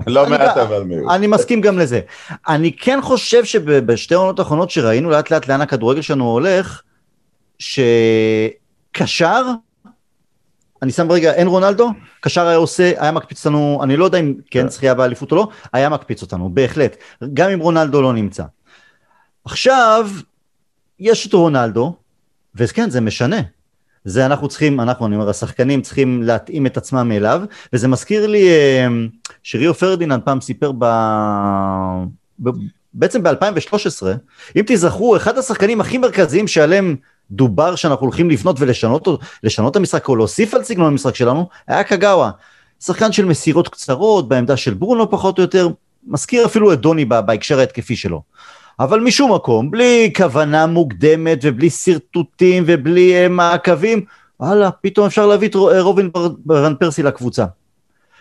[0.07, 1.13] לא אני מעט אבל מיעוט.
[1.13, 2.01] אני מסכים גם לזה,
[2.49, 6.83] אני כן חושב שבשתי העונות האחרונות שראינו לאט לאט לאן הכדורגל שלנו הולך,
[7.59, 9.43] שקשר,
[10.83, 14.35] אני שם רגע, אין רונלדו, קשר היה עושה, היה מקפיץ אותנו, אני לא יודע אם
[14.51, 14.69] כן כן.
[14.69, 16.97] זכייה באליפות או לא, היה מקפיץ אותנו, בהחלט,
[17.35, 18.45] גם אם רונלדו לא נמצא.
[19.45, 20.11] עכשיו,
[21.01, 21.97] יש את רונלדו,
[22.55, 23.41] וכן, זה משנה.
[24.05, 28.49] זה אנחנו צריכים, אנחנו, אני אומר, השחקנים צריכים להתאים את עצמם אליו, וזה מזכיר לי
[28.49, 28.87] אה,
[29.43, 30.85] שריו פרדיננד פעם סיפר ב...
[32.43, 32.51] ב...
[32.95, 34.07] בעצם ב-2013,
[34.57, 36.97] אם תזכרו, אחד השחקנים הכי מרכזיים שעליהם
[37.31, 39.09] דובר שאנחנו הולכים לבנות ולשנות
[39.43, 42.31] לשנות את המשחק או להוסיף על סגנון המשחק שלנו, היה קגאווה.
[42.81, 45.69] שחקן של מסירות קצרות, בעמדה של ברונו פחות או יותר,
[46.07, 48.23] מזכיר אפילו את דוני בהקשר ההתקפי שלו.
[48.81, 54.05] אבל משום מקום, בלי כוונה מוקדמת ובלי שרטוטים ובלי uh, מעקבים,
[54.41, 57.45] וואלה, פתאום אפשר להביא את אה, רובין בר- ון פרסי לקבוצה.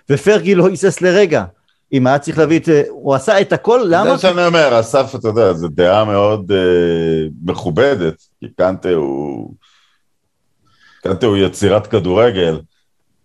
[0.09, 1.43] ופרגי לא היסס לרגע.
[1.93, 2.69] אם היה צריך להביא את...
[2.69, 4.11] אה, הוא עשה את הכל, זה למה?
[4.11, 9.53] מה שאני אומר, אסף, אתה יודע, זו דעה מאוד אה, מכובדת, כי קנטה הוא...
[11.03, 12.59] קנטה הוא יצירת כדורגל,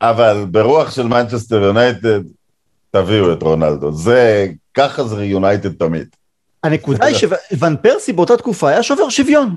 [0.01, 2.21] אבל ברוח של מנצ'סטר יונייטד,
[2.91, 3.93] תביאו את רונלדו.
[3.93, 6.07] זה, ככה זה יונייטד תמיד.
[6.63, 7.17] הנקודה היא
[7.51, 9.57] שוון פרסי באותה תקופה היה שובר שוויון.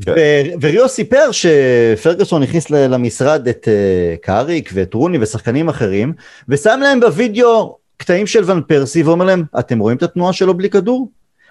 [0.00, 0.14] כן.
[0.60, 6.12] וריו סיפר שפרגוסון הכניס למשרד את אה, קאריק ואת רוני ושחקנים אחרים,
[6.48, 10.70] ושם להם בווידאו קטעים של ון פרסי ואומר להם, אתם רואים את התנועה שלו בלי
[10.70, 11.10] כדור?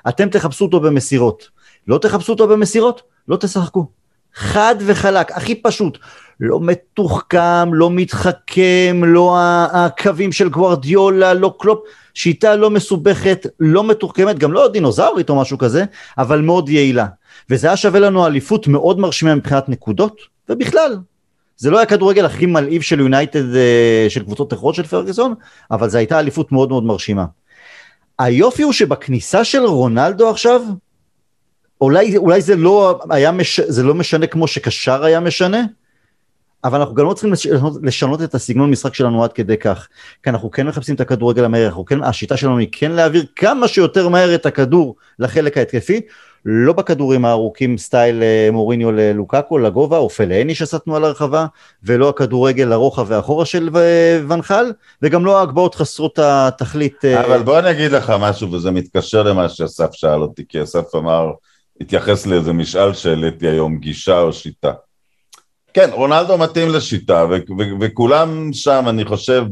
[0.10, 1.50] אתם תחפשו אותו במסירות.
[1.88, 3.02] לא תחפשו אותו במסירות?
[3.28, 3.88] לא תשחקו.
[4.36, 5.98] חד וחלק, הכי פשוט.
[6.40, 9.38] לא מתוחכם, לא מתחכם, לא
[9.72, 11.80] הקווים של גווארדיולה, לא קלופ,
[12.14, 15.86] שיטה לא מסובכת, לא מתוחכמת, גם לא דינוזאורית או משהו כזה,
[16.18, 17.06] אבל מאוד יעילה.
[17.50, 20.98] וזה היה שווה לנו אליפות מאוד מרשימה מבחינת נקודות, ובכלל.
[21.58, 25.34] זה לא היה כדורגל הכי מלהיב של יונייטד, אה, של קבוצות אחרות של פרגוסון,
[25.72, 27.26] אבל זו הייתה אליפות מאוד מאוד מרשימה.
[28.20, 30.62] היופי הוא שבכניסה של רונלדו עכשיו,
[31.82, 35.62] אולי, אולי זה, לא היה מש, זה לא משנה כמו שקשר היה משנה,
[36.64, 39.88] אבל אנחנו גם לא צריכים לשנות, לשנות את הסגנון משחק שלנו עד כדי כך.
[40.24, 44.10] כי אנחנו כן מחפשים את הכדורגל אנחנו כן, השיטה שלנו היא כן להעביר כמה שיותר
[44.10, 46.02] מהר את הכדור לחלק ההתקפי,
[46.46, 51.46] לא בכדורים הארוכים סטייל אה, מוריניו ללוקאקו, לגובה, או פלאני שסטנו על הרחבה,
[51.84, 53.70] ולא הכדורגל הרוחב ואחורה של
[54.28, 57.06] ונחל, וגם לא ההגבהות חסרות התכלית.
[57.06, 60.96] אה, אבל בוא אני אגיד לך משהו, וזה מתקשר למה שאסף שאל אותי, כי אסף
[60.96, 61.32] אמר,
[61.82, 64.72] התייחס לאיזה משאל שהעליתי היום, גישה או שיטה.
[65.74, 69.44] כן, רונלדו מתאים לשיטה, ו- ו- וכולם שם, אני חושב,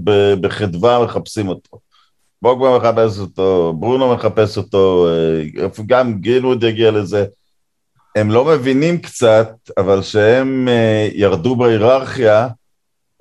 [0.42, 1.83] בחדווה מחפשים אותו.
[2.44, 7.26] בוגבה מחפש אותו, ברונו מחפש אותו, אה, גם גרינווד יגיע לזה.
[8.16, 12.48] הם לא מבינים קצת, אבל שהם אה, ירדו בהיררכיה,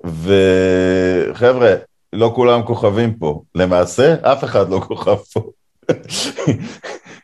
[0.03, 1.73] וחבר'ה,
[2.13, 3.41] לא כולם כוכבים פה.
[3.55, 5.41] למעשה, אף אחד לא כוכב פה.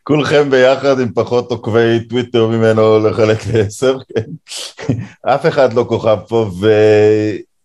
[0.07, 4.31] כולכם ביחד עם פחות עוקבי טוויטר ממנו לחלק לעשר, כן.
[5.21, 6.71] אף אחד לא כוכב פה, ו...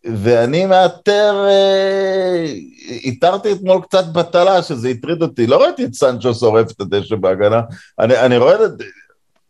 [0.05, 2.45] ואני מאתר, אה,
[2.89, 5.47] איתרתי אתמול קצת בטלה, שזה הטריד אותי.
[5.47, 7.61] לא ראיתי את סנצ'ו שורף את הדשא בהגנה.
[7.99, 8.71] אני, אני רואה את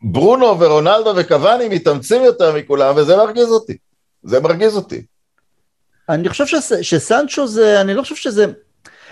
[0.02, 3.76] ברונו ורונלדו וקוואני מתאמצים יותר מכולם, וזה מרגיז אותי.
[4.22, 5.02] זה מרגיז אותי.
[6.08, 8.46] אני חושב שס, שסנצ'ו זה, אני לא חושב שזה...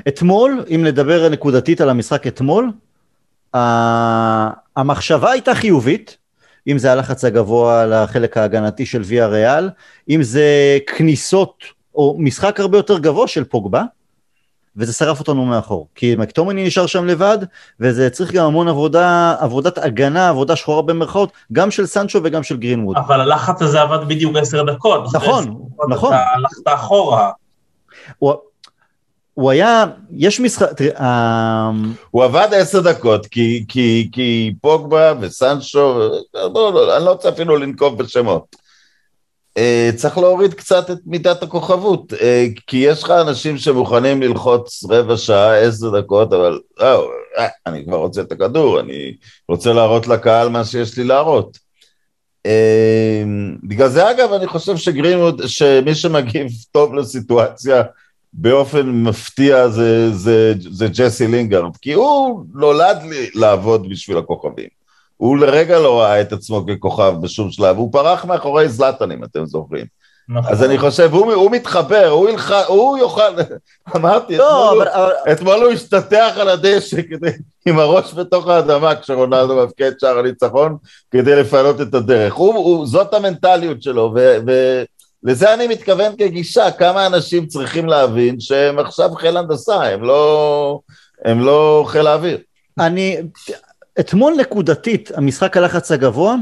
[0.08, 2.70] אתמול, אם נדבר נקודתית על המשחק אתמול,
[4.76, 6.16] המחשבה הייתה חיובית,
[6.68, 9.70] אם זה הלחץ הגבוה לחלק ההגנתי של ויה ריאל,
[10.10, 13.82] אם זה כניסות או משחק הרבה יותר גבוה של פוגבה,
[14.76, 15.88] וזה שרף אותנו מאחור.
[15.94, 17.38] כי מקטומני נשאר שם לבד,
[17.80, 22.56] וזה צריך גם המון עבודה, עבודת הגנה, עבודה שחורה במרכאות, גם של סנצ'ו וגם של
[22.56, 22.96] גרינווד.
[22.96, 25.04] אבל הלחץ הזה עבד בדיוק עשר דקות.
[25.14, 25.56] נכון,
[25.88, 26.12] נכון.
[26.14, 27.30] אתה הלכת אחורה.
[28.18, 28.34] הוא-
[29.34, 31.70] הוא היה, יש משחק, תראה, אה,
[32.10, 37.56] הוא עבד עשר דקות, כי, כי, כי פוגבה וסנצ'ו, לא, לא, אני לא רוצה אפילו
[37.56, 38.56] לנקוב בשמות.
[39.58, 45.16] אה, צריך להוריד קצת את מידת הכוכבות, אה, כי יש לך אנשים שמוכנים ללחוץ רבע
[45.16, 49.16] שעה, עשר דקות, אבל לא, אה, אני כבר רוצה את הכדור, אני
[49.48, 51.58] רוצה להראות לקהל מה שיש לי להראות.
[52.46, 53.22] אה,
[53.62, 57.82] בגלל זה אגב, אני חושב שגרינווד, שמי שמגיב טוב לסיטואציה
[58.32, 64.68] באופן מפתיע זה, זה, זה ג'סי לינגארד, כי הוא נולד לי לעבוד בשביל הכוכבים.
[65.16, 69.46] הוא לרגע לא ראה את עצמו ככוכב בשום שלב, הוא פרח מאחורי זלאטן, אם אתם
[69.46, 69.86] זוכרים.
[70.28, 70.52] נכון.
[70.52, 73.22] אז אני חושב, הוא, הוא מתחבר, הוא, ילח, הוא יוכל,
[73.96, 77.30] אמרתי, לא, אתמול, אבל- הוא, אתמול הוא השתטח על הדשא כדי,
[77.66, 80.76] עם הראש בתוך האדמה כשרונלדו מבקיע את שער הניצחון
[81.10, 82.34] כדי לפנות את הדרך.
[82.34, 84.38] הוא, הוא, זאת המנטליות שלו, ו,
[85.24, 90.80] ולזה אני מתכוון כגישה, כמה אנשים צריכים להבין שהם עכשיו חיל הנדסה, הם לא,
[91.24, 92.38] הם לא חיל האוויר.
[92.78, 93.16] אני,
[94.00, 96.34] אתמול נקודתית, המשחק הלחץ הגבוה,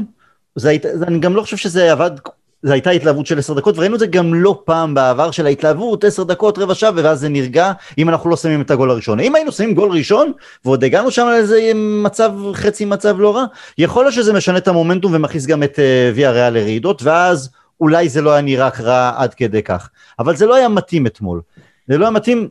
[0.55, 2.11] זה היית, אני גם לא חושב שזה עבד,
[2.63, 6.03] זו הייתה התלהבות של עשר דקות, וראינו את זה גם לא פעם בעבר של ההתלהבות,
[6.03, 9.19] עשר דקות, רבע שעה, ואז זה נרגע, אם אנחנו לא שמים את הגול הראשון.
[9.19, 10.31] אם היינו שמים גול ראשון,
[10.65, 13.45] ועוד הגענו שם לאיזה מצב, חצי מצב לא רע,
[13.77, 17.49] יכול להיות שזה משנה את המומנטום ומכניס גם את uh, ויה ריאל לרעידות, ואז
[17.81, 19.89] אולי זה לא היה נראה רע עד כדי כך.
[20.19, 21.41] אבל זה לא היה מתאים אתמול.
[21.87, 22.47] זה לא היה מתאים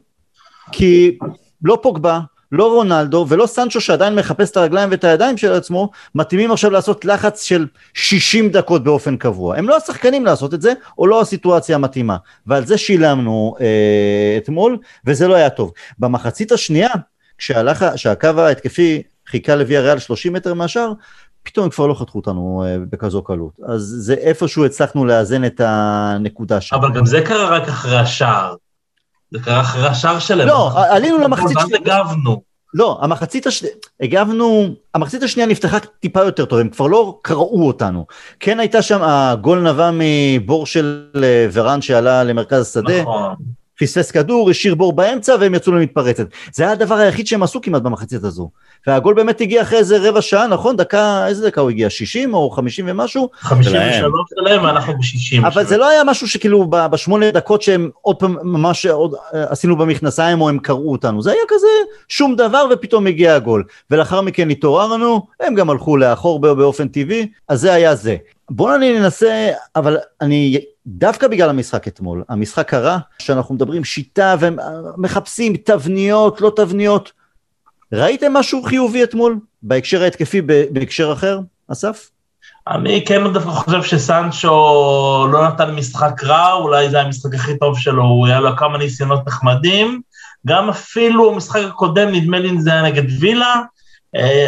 [0.72, 1.18] כי
[1.62, 2.20] לא פוגבה,
[2.52, 7.04] לא רונלדו ולא סנצ'ו שעדיין מחפש את הרגליים ואת הידיים של עצמו, מתאימים עכשיו לעשות
[7.04, 9.56] לחץ של 60 דקות באופן קבוע.
[9.56, 12.16] הם לא השחקנים לעשות את זה, או לא הסיטואציה המתאימה.
[12.46, 15.72] ועל זה שילמנו אה, אתמול, וזה לא היה טוב.
[15.98, 16.90] במחצית השנייה,
[17.38, 20.92] כשהקו ההתקפי חיכה לוויה ריאל 30 מטר מהשאר,
[21.42, 23.52] פתאום כבר לא חתכו אותנו אה, בכזו קלות.
[23.68, 26.76] אז זה איפשהו הצלחנו לאזן את הנקודה שם.
[26.76, 28.54] אבל גם זה קרה רק אחרי השער.
[29.30, 30.48] זה קרה אחרי השער שלהם.
[30.48, 31.72] לא, עלינו למחצית ואז.
[31.72, 32.42] הגבנו.
[32.74, 38.06] לא, המחצית השנייה, הגבנו, המחצית השנייה נפתחה טיפה יותר טוב, הם כבר לא קראו אותנו.
[38.40, 43.34] כן הייתה שם, הגול נבע מבור של אה, ורן שעלה למרכז השדה, נכון.
[43.80, 46.26] פספס כדור, השאיר בור באמצע והם יצאו למתפרצת.
[46.52, 48.50] זה היה הדבר היחיד שהם עשו כמעט במחצית הזו.
[48.86, 50.76] והגול באמת הגיע אחרי איזה רבע שעה, נכון?
[50.76, 51.90] דקה, איזה דקה הוא הגיע?
[51.90, 53.28] 60 או 50 ומשהו?
[53.34, 54.02] 53
[54.34, 55.46] שלהם ואנחנו ב-60.
[55.46, 59.76] אבל זה לא היה משהו שכאילו בשמונה דקות שהם עוד פעם ממש עוד אה, עשינו
[59.76, 61.66] במכנסיים או הם קראו אותנו, זה היה כזה
[62.08, 63.64] שום דבר ופתאום הגיע הגול.
[63.90, 68.16] ולאחר מכן התעוררנו, הם גם הלכו לאחור בא- באופן טבעי, אז זה היה זה.
[68.50, 76.40] בואו ננסה, אבל אני, דווקא בגלל המשחק אתמול, המשחק קרה, שאנחנו מדברים שיטה ומחפשים תבניות,
[76.40, 77.12] לא תבניות.
[77.92, 79.38] ראיתם משהו חיובי אתמול?
[79.62, 81.40] בהקשר ההתקפי, בהקשר אחר,
[81.72, 82.10] אסף?
[82.68, 84.48] אני כן דווקא חושב שסנצ'ו
[85.32, 89.26] לא נתן משחק רע, אולי זה המשחק הכי טוב שלו, הוא היה לו כמה ניסיונות
[89.26, 90.00] נחמדים.
[90.46, 93.60] גם אפילו המשחק הקודם, נדמה לי אם זה היה נגד וילה, אה,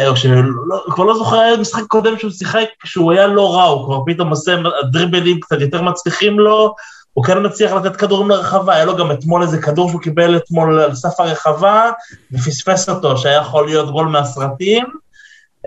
[0.07, 3.85] או שלא, כבר לא זוכר, היה משחק קודם שהוא שיחק, שהוא היה לא רע, הוא
[3.85, 4.55] כבר פתאום עושה
[4.91, 6.75] דריבלים קצת יותר מצליחים לו,
[7.13, 10.79] הוא כן מצליח לתת כדורים לרחבה, היה לו גם אתמול איזה כדור שהוא קיבל אתמול
[10.79, 11.91] על סף הרחבה,
[12.31, 14.85] ופספס אותו, שהיה יכול להיות גול מהסרטים.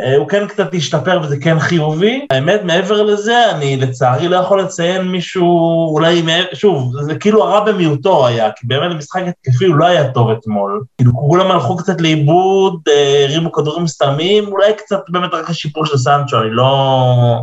[0.00, 2.26] אה, הוא כן קצת השתפר וזה כן חיובי.
[2.30, 5.46] האמת, מעבר לזה, אני לצערי לא יכול לציין מישהו,
[5.94, 10.30] אולי, שוב, זה כאילו הרע במיעוטו היה, כי באמת המשחק התקפי הוא לא היה טוב
[10.30, 10.84] אתמול.
[10.98, 15.96] כאילו כולם הלכו קצת לאיבוד, אה, הרימו כדורים סתמים, אולי קצת באמת רק השיפור של
[15.96, 17.40] סנצ'ו, אני לא...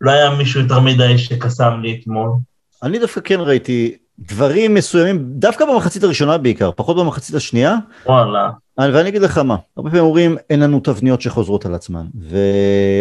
[0.00, 2.30] לא היה מישהו יותר מדי שקסם לי אתמול.
[2.82, 3.96] אני דווקא כן ראיתי
[4.28, 8.50] דברים מסוימים, דווקא במחצית הראשונה בעיקר, פחות במחצית השנייה, וואלה.
[8.78, 12.36] אני- ואני אגיד לך מה, הרבה פעמים אומרים אין לנו תבניות שחוזרות על עצמן, ו...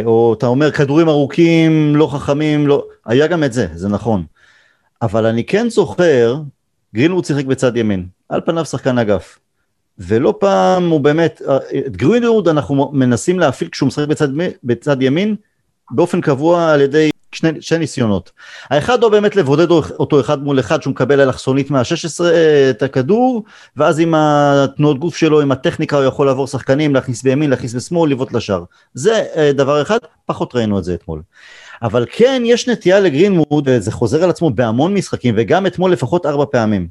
[0.05, 4.23] או אתה אומר כדורים ארוכים, לא חכמים, לא, היה גם את זה, זה נכון.
[5.01, 6.35] אבל אני כן זוכר,
[6.95, 9.39] גרינווד שיחק בצד ימין, על פניו שחקן אגף.
[9.99, 11.41] ולא פעם הוא באמת,
[11.87, 14.27] את גרינווד אנחנו מנסים להפעיל כשהוא משחק בצד,
[14.63, 15.35] בצד ימין,
[15.91, 18.31] באופן קבוע על ידי שני, שני ניסיונות.
[18.69, 22.23] האחד הוא באמת לבודד אותו אחד מול אחד שהוא מקבל אלכסונית מה-16
[22.69, 23.43] את הכדור,
[23.77, 28.11] ואז עם התנועות גוף שלו, עם הטכניקה הוא יכול לעבור שחקנים, להכניס בימין, להכניס בשמאל,
[28.11, 28.63] לבעוט לשער.
[28.93, 31.21] זה אה, דבר אחד, פחות ראינו את זה אתמול.
[31.81, 36.45] אבל כן, יש נטייה לגרינווד, וזה חוזר על עצמו בהמון משחקים, וגם אתמול לפחות ארבע
[36.51, 36.87] פעמים,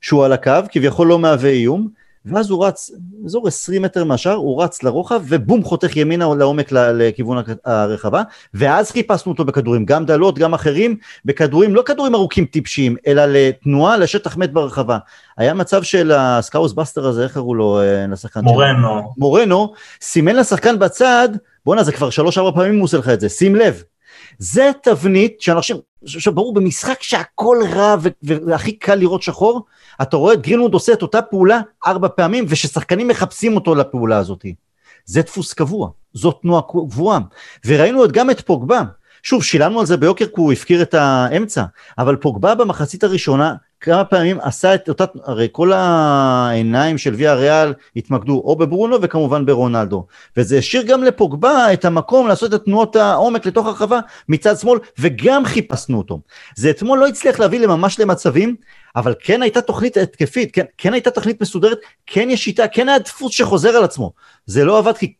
[0.00, 1.88] שהוא על הקו, כביכול לא מהווה איום,
[2.26, 2.90] ואז הוא רץ,
[3.24, 8.22] אזור 20 מטר מהשאר, הוא רץ לרוחב, ובום, חותך ימינה או לעומק לכיוון הרחבה,
[8.54, 13.96] ואז חיפשנו אותו בכדורים, גם דלות, גם אחרים, בכדורים, לא כדורים ארוכים טיפשיים, אלא לתנועה
[13.96, 14.98] לשטח מת ברחבה.
[15.36, 18.52] היה מצב של ה Scouse bastard הזה, איך קראו לו, אה, לשחקן שלו?
[18.52, 19.12] מורנו.
[19.16, 21.28] מורנו, סימן לשחקן בצד,
[21.66, 23.82] בואנה זה כבר שלוש ארבע פעמים הוא עושה לך את זה, שים לב.
[24.38, 29.64] זה תבנית שאנשים, שברור במשחק שהכל רע והכי קל לראות שחור,
[30.02, 34.44] אתה רואה את גרינווד עושה את אותה פעולה ארבע פעמים וששחקנים מחפשים אותו לפעולה הזאת.
[35.04, 37.18] זה דפוס קבוע, זאת תנועה קבועה.
[37.66, 38.82] וראינו גם את פוגבה,
[39.22, 41.64] שוב, שילמנו על זה ביוקר כי הוא הפקיר את האמצע,
[41.98, 47.74] אבל פוגבה במחצית הראשונה כמה פעמים עשה את אותה, הרי כל העיניים של ויה ריאל
[47.96, 53.46] התמקדו או בברונו וכמובן ברונלדו, וזה השאיר גם לפוגבה את המקום לעשות את תנועות העומק
[53.46, 56.20] לתוך הרחבה מצד שמאל, וגם חיפשנו אותו.
[56.56, 58.56] זה אתמול לא הצליח להביא ממש למצבים,
[58.96, 62.98] אבל כן הייתה תוכנית התקפית, כן, כן הייתה תוכנית מסודרת, כן יש שיטה, כן היה
[62.98, 64.12] דפוס שחוזר על עצמו.
[64.46, 65.14] זה לא עבד כי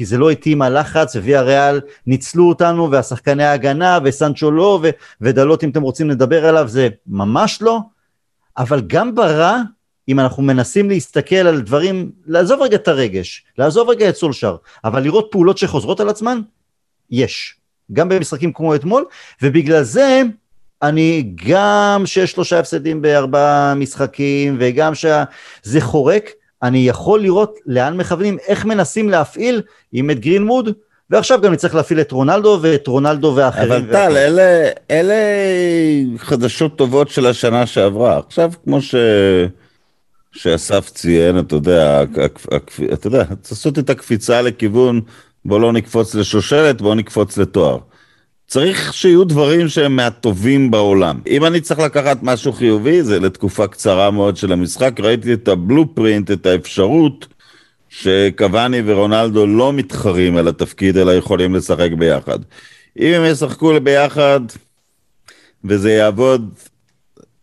[0.00, 5.64] כי זה לא התאים הלחץ, וויה ריאל ניצלו אותנו, והשחקני ההגנה, וסנצ'ו לא, ו- ודלות
[5.64, 7.78] אם אתם רוצים לדבר עליו, זה ממש לא.
[8.58, 9.58] אבל גם ברע,
[10.08, 15.02] אם אנחנו מנסים להסתכל על דברים, לעזוב רגע את הרגש, לעזוב רגע את סולשר, אבל
[15.02, 16.40] לראות פעולות שחוזרות על עצמן,
[17.10, 17.56] יש.
[17.92, 19.04] גם במשחקים כמו אתמול,
[19.42, 20.22] ובגלל זה
[20.82, 26.30] אני גם שיש שלושה הפסדים בארבעה משחקים, וגם שזה חורק,
[26.62, 30.72] אני יכול לראות לאן מכוונים, איך מנסים להפעיל עם את גרינמוד,
[31.10, 33.70] ועכשיו גם נצטרך להפעיל את רונלדו ואת רונלדו ואחרים.
[33.70, 35.14] אבל טל, אלה, אלה
[36.16, 38.20] חדשות טובות של השנה שעברה.
[38.26, 38.94] עכשיו, כמו ש...
[40.32, 42.02] שאסף ציין, אתה יודע,
[42.92, 45.00] אתה יודע, לעשות את הקפיצה לכיוון,
[45.44, 47.78] בוא לא נקפוץ לשושלת, בוא נקפוץ לתואר.
[48.50, 51.20] צריך שיהיו דברים שהם מהטובים בעולם.
[51.26, 56.30] אם אני צריך לקחת משהו חיובי, זה לתקופה קצרה מאוד של המשחק, ראיתי את הבלופרינט,
[56.30, 57.26] את האפשרות
[57.88, 62.38] שקוואני ורונלדו לא מתחרים על התפקיד, אלא יכולים לשחק ביחד.
[62.98, 64.40] אם הם ישחקו ביחד
[65.64, 66.54] וזה יעבוד,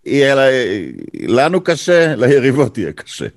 [0.05, 0.49] יהיה לה,
[1.13, 3.27] לנו קשה, ליריבות יהיה קשה.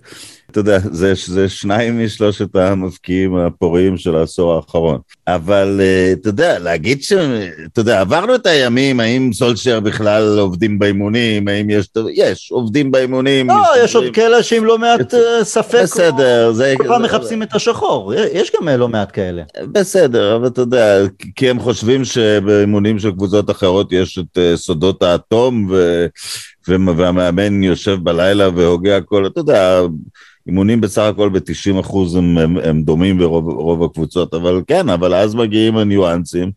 [0.50, 4.98] אתה יודע, זה, זה שניים משלושת המבקיעים הפוריים של העשור האחרון.
[5.26, 7.12] אבל uh, אתה יודע, להגיד ש...
[7.72, 11.88] אתה יודע, עברנו את הימים, האם סולשר בכלל עובדים באימונים, האם יש...
[12.14, 13.48] יש, עובדים באימונים.
[13.48, 13.84] לא, משתפרים.
[13.84, 15.80] יש עוד כאלה שעם לא מעט uh, ספק.
[15.82, 16.52] בסדר.
[16.52, 16.74] זה...
[16.76, 19.42] כל פעם מחפשים את השחור, יש גם לא מעט כאלה.
[19.72, 20.98] בסדר, אבל אתה יודע,
[21.36, 26.06] כי הם חושבים שבאימונים של קבוצות אחרות יש את סודות האטום, ו...
[26.96, 29.80] והמאמן יושב בלילה והוגה הכל, אתה יודע,
[30.46, 35.34] אימונים בסך הכל ב-90 אחוז הם, הם, הם דומים ברוב הקבוצות, אבל כן, אבל אז
[35.34, 36.50] מגיעים הניואנסים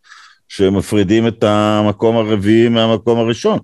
[0.47, 3.59] שמפרידים את המקום הרביעי מהמקום הראשון,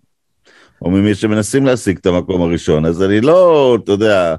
[0.81, 2.85] או ממי שמנסים להשיג את המקום הראשון.
[2.85, 4.35] אז אני לא, אתה יודע,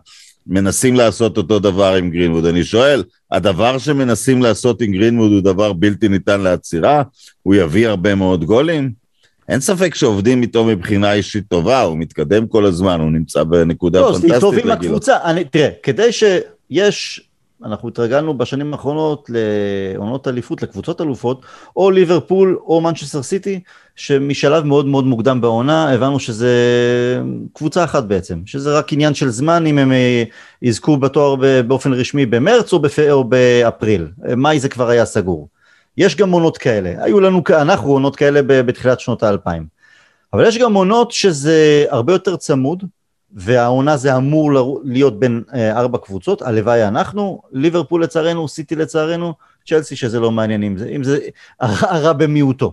[0.46, 2.46] מנסים לעשות אותו דבר עם גרינווד.
[2.46, 7.02] אני שואל, הדבר שמנסים לעשות עם גרינווד הוא דבר בלתי ניתן לעצירה?
[7.42, 8.99] הוא יביא הרבה מאוד גולים?
[9.50, 14.06] אין ספק שעובדים איתו מבחינה אישית טובה, הוא מתקדם כל הזמן, הוא נמצא בנקודה לא,
[14.06, 14.30] פנטסטית.
[14.30, 17.20] לא, טוב עם הקבוצה, אני, תראה, כדי שיש,
[17.64, 21.42] אנחנו התרגלנו בשנים האחרונות לעונות אליפות, לקבוצות אלופות,
[21.76, 23.60] או ליברפול או מנצ'סטר סיטי,
[23.96, 26.54] שמשלב מאוד מאוד מוקדם בעונה, הבנו שזה
[27.52, 30.22] קבוצה אחת בעצם, שזה רק עניין של זמן אם הם אה,
[30.62, 31.34] יזכו בתואר
[31.66, 32.98] באופן רשמי במרץ או, בפ...
[33.10, 35.48] או באפריל, מאי זה כבר היה סגור.
[35.96, 39.66] יש גם עונות כאלה, היו לנו, אנחנו עונות כאלה בתחילת שנות האלפיים.
[40.32, 42.84] אבל יש גם עונות שזה הרבה יותר צמוד,
[43.32, 44.52] והעונה זה אמור
[44.84, 49.34] להיות בין אה, ארבע קבוצות, הלוואי אנחנו, ליברפול לצערנו, סיטי לצערנו,
[49.66, 51.18] צ'לסי שזה לא מעניין אם זה, אם זה
[51.60, 52.72] הרע במיעוטו.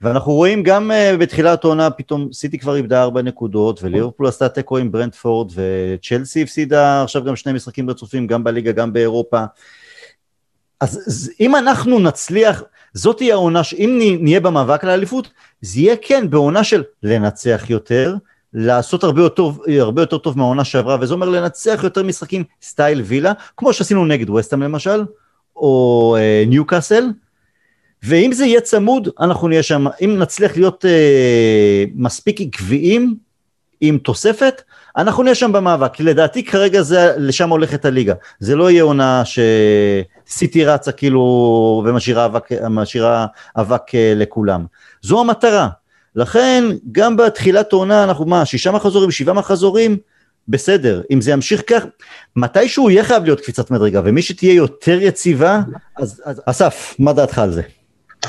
[0.00, 4.78] ואנחנו רואים גם uh, בתחילת העונה פתאום סיטי כבר איבדה ארבע נקודות וליברפול עשתה תיקו
[4.78, 9.44] עם ברנדפורד וצ'לסי הפסידה עכשיו גם שני משחקים רצופים גם בליגה גם באירופה
[10.80, 12.62] אז אם אנחנו נצליח,
[12.94, 15.28] זאת תהיה העונה, שאם נהיה במאבק על האליפות,
[15.60, 18.14] זה יהיה כן בעונה של לנצח יותר,
[18.54, 23.32] לעשות הרבה יותר, הרבה יותר טוב מהעונה שעברה, וזה אומר לנצח יותר משחקים סטייל וילה,
[23.56, 25.04] כמו שעשינו נגד וסטאם למשל,
[25.56, 27.04] או אה, ניוקאסל,
[28.02, 33.16] ואם זה יהיה צמוד, אנחנו נהיה שם, אם נצליח להיות אה, מספיק עקביים
[33.80, 34.62] עם תוספת,
[34.96, 39.22] אנחנו נהיה שם במאבק, לדעתי כרגע זה, לשם הולכת הליגה, זה לא יהיה עונה
[40.26, 41.22] שסיטי רצה כאילו
[41.86, 42.48] ומשאירה אבק,
[43.56, 44.64] אבק אה, לכולם,
[45.02, 45.68] זו המטרה,
[46.16, 49.96] לכן גם בתחילת העונה אנחנו מה, שישה מחזורים, שבעה מחזורים,
[50.48, 51.84] בסדר, אם זה ימשיך כך,
[52.36, 55.60] מתישהו יהיה חייב להיות קפיצת מדרגה, ומי שתהיה יותר יציבה,
[55.96, 57.62] אז, אז אסף, מה דעתך על זה?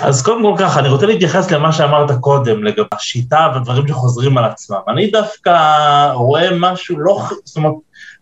[0.01, 4.45] אז קודם כל ככה, אני רוצה להתייחס למה שאמרת קודם, לגבי השיטה ודברים שחוזרים על
[4.45, 4.77] עצמם.
[4.87, 7.73] אני דווקא רואה משהו לא, זאת אומרת,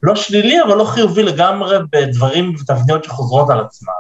[0.04, 3.94] לא שלילי, אבל לא חיובי לגמרי בדברים ותבניות שחוזרות על עצמם.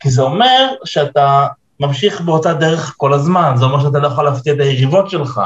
[0.00, 1.46] כי זה אומר שאתה
[1.80, 5.40] ממשיך באותה דרך כל הזמן, זה אומר שאתה לא יכול להפתיע את היריבות שלך.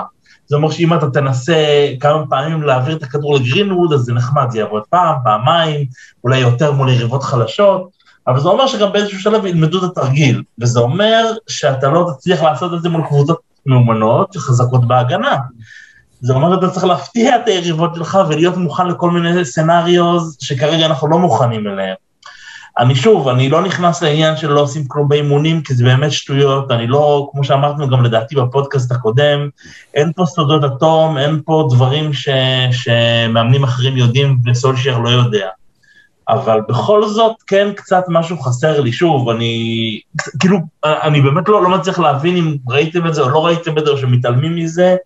[0.47, 4.59] זה אומר שאם אתה תנסה כמה פעמים להעביר את הכדור לגרינווד, אז זה נחמד, זה
[4.59, 5.87] יעבוד פעם, פעמיים,
[6.25, 10.81] אולי יותר מול יריבות חלשות, אבל זה אומר שגם באיזשהו שלב ילמדו את התרגיל, וזה
[10.81, 15.37] אומר שאתה לא תצליח לעשות את זה מול קבוצות מאומנות שחזקות בהגנה.
[16.21, 21.09] זה אומר שאתה צריך להפתיע את היריבות שלך ולהיות מוכן לכל מיני סנאריוז שכרגע אנחנו
[21.09, 21.95] לא מוכנים אליהם.
[22.79, 26.71] אני שוב, אני לא נכנס לעניין של לא עושים כלום באימונים, כי זה באמת שטויות,
[26.71, 29.49] אני לא, כמו שאמרנו גם לדעתי בפודקאסט הקודם,
[29.95, 32.29] אין פה סודות אטום, אין פה דברים ש,
[32.71, 35.49] שמאמנים אחרים יודעים וסולשייר לא יודע.
[36.31, 38.93] אבל בכל זאת, כן קצת משהו חסר לי.
[38.93, 40.01] שוב, אני,
[40.41, 43.85] כאילו, אני באמת לא, לא מצליח להבין אם ראיתם את זה או לא ראיתם את
[43.85, 44.97] זה או שמתעלמים מזה,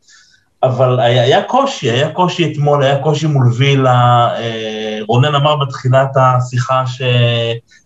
[0.62, 6.10] אבל היה, היה קושי, היה קושי אתמול, היה קושי מול וילה, אה, רונן אמר בתחילת
[6.16, 7.02] השיחה ש,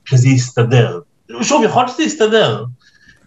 [0.05, 1.01] שזה יסתדר.
[1.43, 2.65] שוב, יכול להיות שזה יסתדר,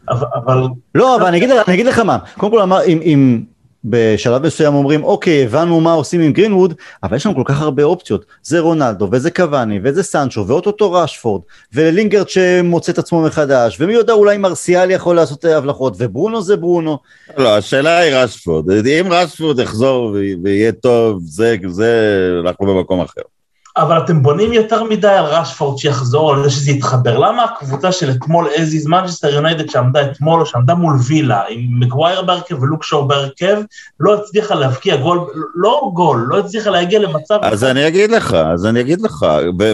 [0.10, 0.28] אבל...
[0.36, 0.64] אבל...
[0.96, 3.44] לא, אבל אני אגיד, אני אגיד לך מה, קודם כל אמר, אם, אם
[3.86, 6.74] בשלב מסוים אומרים אוקיי הבנו מה עושים עם גרינווד
[7.04, 11.42] אבל יש לנו כל כך הרבה אופציות זה רונלדו וזה קוואני וזה סנצ'ו ואו-טו-טו ראשפורד
[11.74, 16.98] ולינגארד שמוצא את עצמו מחדש ומי יודע אולי מרסיאל יכול לעשות הבלחות וברונו זה ברונו.
[17.38, 23.22] לא השאלה היא ראשפורד אם ראשפורד יחזור ויהיה טוב זה זה אנחנו במקום אחר.
[23.78, 27.18] אבל אתם בונים יותר מדי על רשפורד שיחזור, על זה שזה יתחבר.
[27.18, 31.80] למה הקבוצה של אתמול as is מנצ'סטר יונייטד שעמדה אתמול, או שעמדה מול וילה, עם
[31.80, 33.58] מגווייר בהרכב ולוק שואו בהרכב,
[34.00, 35.20] לא הצליחה להבקיע גול,
[35.56, 37.40] לא גול, לא הצליחה להגיע למצב...
[37.42, 39.26] אז אני אגיד לך, אז אני אגיד לך,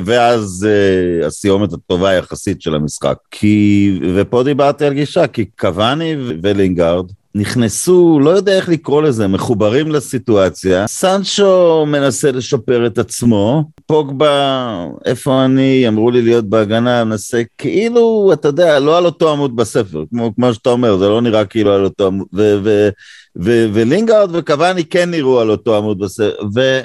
[0.05, 3.17] ואז uh, הסיומת הטובה יחסית של המשחק.
[3.31, 7.05] כי, ופה דיברתי על גישה, כי קוואני ולינגארד,
[7.37, 10.87] נכנסו, לא יודע איך לקרוא לזה, מחוברים לסיטואציה.
[10.87, 18.47] סנצ'ו מנסה לשפר את עצמו, פוגבה, איפה אני, אמרו לי להיות בהגנה, מנסה, כאילו, אתה
[18.47, 21.83] יודע, לא על אותו עמוד בספר, כמו, כמו שאתה אומר, זה לא נראה כאילו על
[21.83, 22.27] אותו עמוד,
[23.45, 26.79] ולינגארד וקוואני כן נראו על אותו עמוד בספר, ו,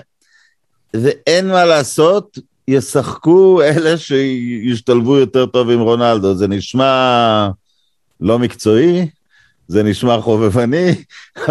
[0.95, 2.39] ואין מה לעשות,
[2.69, 7.49] ישחקו אלה שישתלבו יותר טוב עם רונלדו, זה נשמע
[8.21, 9.07] לא מקצועי,
[9.69, 10.95] זה נשמע חובבני,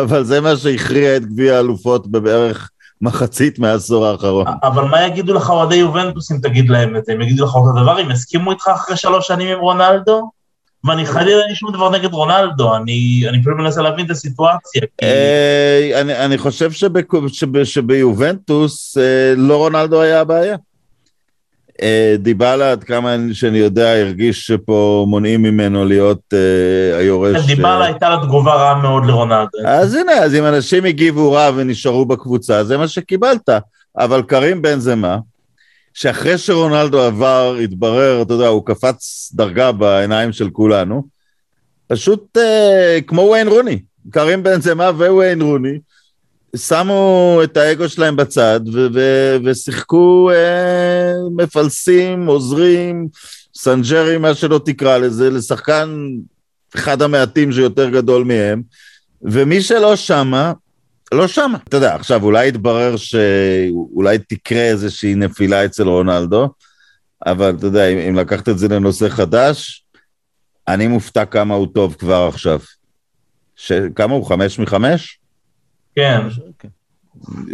[0.03, 2.70] אבל זה מה שהכריע את גביע האלופות בבערך
[3.01, 4.45] מחצית מהעשור האחרון.
[4.64, 7.14] אבל מה יגידו לך אוהדי יובנטוס אם תגיד להם את זה?
[7.14, 10.32] הם יגידו לך אותו דבר, הם יסכימו איתך אחרי שלוש שנים עם רונלדו?
[10.84, 14.82] ואני חלילה אין שום דבר נגד רונלדו, אני, אני פשוט מנסה להבין את הסיטואציה.
[15.03, 16.72] אה, אני חושב
[17.64, 20.55] שביובנטוס אה, לא רונלדו היה הבעיה.
[21.82, 27.45] אה, דיבלה, עד כמה שאני יודע, הרגיש שפה מונעים ממנו להיות uh, היורש.
[27.45, 27.84] דיבלה uh...
[27.84, 29.57] הייתה לה תגובה רעה מאוד לרונלדו.
[29.65, 33.49] אז הנה, אז אם אנשים הגיבו רע ונשארו בקבוצה, זה מה שקיבלת.
[33.97, 35.17] אבל קרים בן זה מה?
[35.93, 41.03] שאחרי שרונלדו עבר, התברר, אתה יודע, הוא קפץ דרגה בעיניים של כולנו,
[41.88, 43.79] פשוט uh, כמו ויין רוני.
[44.09, 45.79] כרים בנזמה וויין רוני,
[46.55, 53.07] שמו את האגו שלהם בצד ו- ו- ושיחקו אה, מפלסים, עוזרים,
[53.55, 56.07] סנג'רי, מה שלא תקרא לזה, לשחקן
[56.75, 58.61] אחד המעטים שיותר גדול מהם,
[59.21, 60.53] ומי שלא שמה,
[61.11, 61.57] לא שמה.
[61.67, 66.49] אתה יודע, עכשיו אולי יתברר שאולי תקרה איזושהי נפילה אצל רונלדו,
[67.25, 69.83] אבל אתה יודע, אם, אם לקחת את זה לנושא חדש,
[70.67, 72.59] אני מופתע כמה הוא טוב כבר עכשיו.
[73.55, 73.71] ש...
[73.95, 74.25] כמה הוא?
[74.25, 75.20] חמש מחמש?
[75.95, 76.21] כן.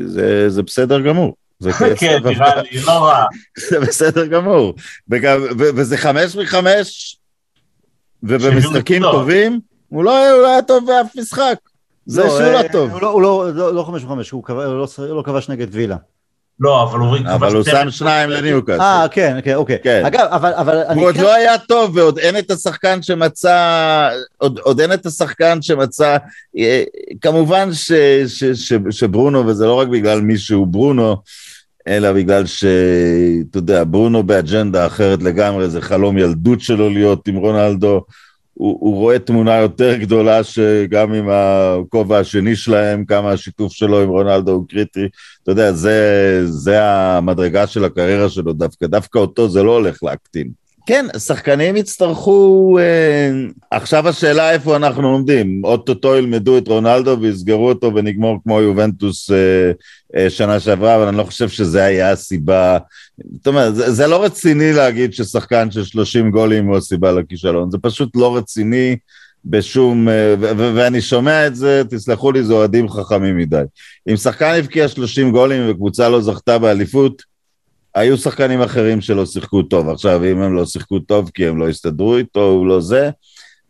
[0.05, 1.35] זה, זה בסדר גמור.
[1.59, 3.25] זה כן, נראה לי, לא רע.
[3.69, 4.73] זה בסדר גמור.
[5.09, 7.17] וגם, וזה חמש מחמש,
[8.23, 9.59] ובמשחקים טובים,
[9.89, 11.59] הוא לא, הוא לא היה טוב באף משחק.
[12.05, 12.91] זה לא, שהוא לא אה, טוב.
[12.91, 15.97] הוא לא, הוא לא, לא, לא חמש מחמש, הוא לא, לא כבש נגד וילה.
[16.60, 17.18] לא, אבל הוא...
[17.26, 18.82] אבל הוא שם שניים לניוקאסט.
[18.82, 19.78] אה, כן, כן, אוקיי.
[19.84, 20.03] כן.
[20.05, 20.99] אגב, אבל, אבל אני...
[20.99, 24.10] הוא עוד כן- לא היה טוב, ועוד אין את השחקן שמצא...
[24.38, 26.18] עוד, עוד אין את השחקן שמצא...
[26.58, 26.84] אה,
[27.22, 27.91] כמובן ש,
[28.28, 31.18] ש, ש, שברונו, וזה לא רק בגלל מי שהוא ברונו,
[31.88, 38.01] אלא בגלל שאתה יודע, ברונו באג'נדה אחרת לגמרי, זה חלום ילדות שלו להיות עם רונלדו.
[38.58, 44.10] הוא, הוא רואה תמונה יותר גדולה שגם עם הכובע השני שלהם, כמה השיתוף שלו עם
[44.10, 45.08] רונלדו הוא קריטי.
[45.43, 50.66] אתה יודע, זה, זה המדרגה של הקריירה שלו דווקא, דווקא אותו זה לא הולך להקטין.
[50.88, 52.77] כן, שחקנים יצטרכו...
[52.79, 53.31] אה,
[53.71, 55.61] עכשיו השאלה איפה אנחנו עומדים.
[55.63, 59.71] אוטוטו ילמדו את רונלדו ויסגרו אותו ונגמור כמו יובנטוס אה,
[60.15, 62.77] אה, שנה שעברה, אבל אני לא חושב שזה היה הסיבה.
[63.33, 67.77] זאת אומרת, זה, זה לא רציני להגיד ששחקן של 30 גולים הוא הסיבה לכישלון, זה
[67.77, 68.97] פשוט לא רציני
[69.45, 70.09] בשום...
[70.09, 73.63] אה, ואני שומע את זה, תסלחו לי, זה אוהדים חכמים מדי.
[74.09, 77.36] אם שחקן הבקיע 30 גולים וקבוצה לא זכתה באליפות,
[77.97, 79.89] היו שחקנים אחרים שלא שיחקו טוב.
[79.89, 83.09] עכשיו, אם הם לא שיחקו טוב כי הם לא הסתדרו איתו, הוא לא זה,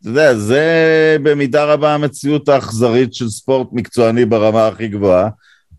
[0.02, 5.30] אתה יודע, זה במידה רבה המציאות האכזרית של ספורט מקצועני ברמה הכי גבוהה.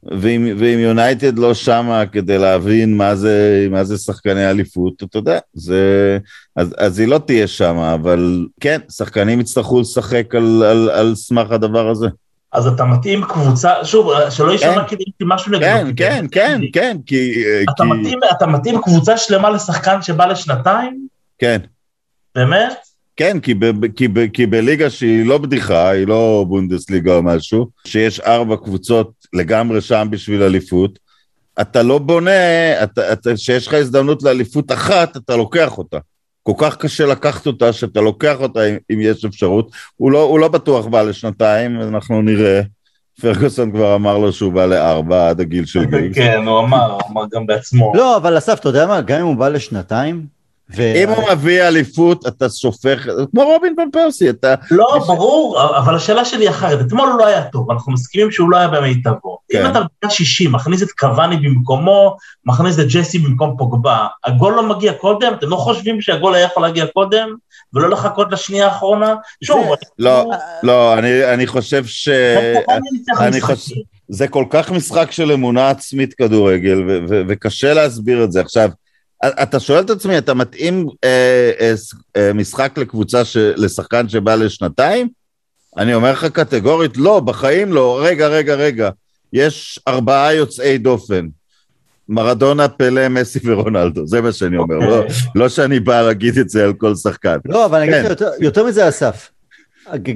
[0.03, 6.18] ואם יונייטד לא שמה כדי להבין מה זה, מה זה שחקני אליפות, אתה יודע, זה,
[6.57, 11.51] אז, אז היא לא תהיה שמה, אבל כן, שחקנים יצטרכו לשחק על, על, על סמך
[11.51, 12.07] הדבר הזה.
[12.53, 15.64] אז אתה מתאים קבוצה, שוב, שלא יישמע כן, כאילו משהו נגדו.
[15.64, 17.44] כן, כן, כן, כן, כי...
[17.62, 17.88] אתה, כי...
[17.88, 21.07] מתאים, אתה מתאים קבוצה שלמה לשחקן שבא לשנתיים?
[21.38, 21.59] כן.
[22.34, 22.72] באמת?
[23.16, 27.68] כן, כי, ב, כי, ב, כי בליגה שהיא לא בדיחה, היא לא בונדסליגה או משהו,
[27.86, 30.99] שיש ארבע קבוצות לגמרי שם בשביל אליפות,
[31.61, 35.99] אתה לא בונה, אתה, אתה, שיש לך הזדמנות לאליפות אחת, אתה לוקח אותה.
[36.49, 39.70] כל כך קשה לקחת אותה, שאתה לוקח אותה אם, אם יש אפשרות.
[39.96, 42.61] הוא לא, הוא לא בטוח בא לשנתיים, אנחנו נראה.
[43.20, 46.14] פרגוסון כבר אמר לו שהוא בא לארבע עד הגיל של גיל.
[46.14, 47.92] כן, הוא אמר, הוא אמר גם בעצמו.
[47.94, 50.26] לא, אבל אסף, אתה יודע מה, גם אם הוא בא לשנתיים,
[50.77, 50.83] ו...
[50.97, 54.55] אם הוא מביא אליפות, אתה שופך, כמו רובין בן פרסי, אתה...
[54.71, 56.87] לא, ברור, אבל השאלה שלי אחרת.
[56.87, 59.39] אתמול הוא לא היה טוב, אנחנו מסכימים שהוא לא היה במיטבו.
[59.49, 59.64] כן.
[59.64, 62.16] אם אתה בדקה 60, מכניס את קוואני במקומו,
[62.47, 65.35] מכניס את ג'סי במקום פוגבה, הגול לא מגיע קודם?
[65.35, 67.35] אתם לא חושבים שהגול היה יכול להגיע קודם,
[67.75, 69.14] ולא לחכות לשנייה האחרונה?
[69.45, 70.31] שוב, לא,
[70.62, 70.95] לא,
[71.33, 72.09] אני חושב ש...
[73.21, 73.75] אני חושב...
[74.11, 76.83] זה כל כך משחק של אמונה עצמית כדורגל,
[77.29, 78.41] וקשה להסביר את זה.
[78.41, 78.71] עכשיו,
[79.27, 81.75] אתה שואל את עצמי, אתה מתאים אה, אה,
[82.16, 85.09] אה, משחק לקבוצה, ש, לשחקן שבא לשנתיים?
[85.77, 88.01] אני אומר לך קטגורית, לא, בחיים לא.
[88.03, 88.91] רגע, רגע, רגע.
[89.33, 91.27] יש ארבעה יוצאי דופן.
[92.09, 95.05] מרדונה, פלא, מסי ורונלדו, זה מה שאני אומר, לא,
[95.35, 97.37] לא שאני בא להגיד את זה על כל שחקן.
[97.45, 98.11] לא, אבל אני אגיד כן.
[98.11, 99.31] יותר, יותר מזה, אסף.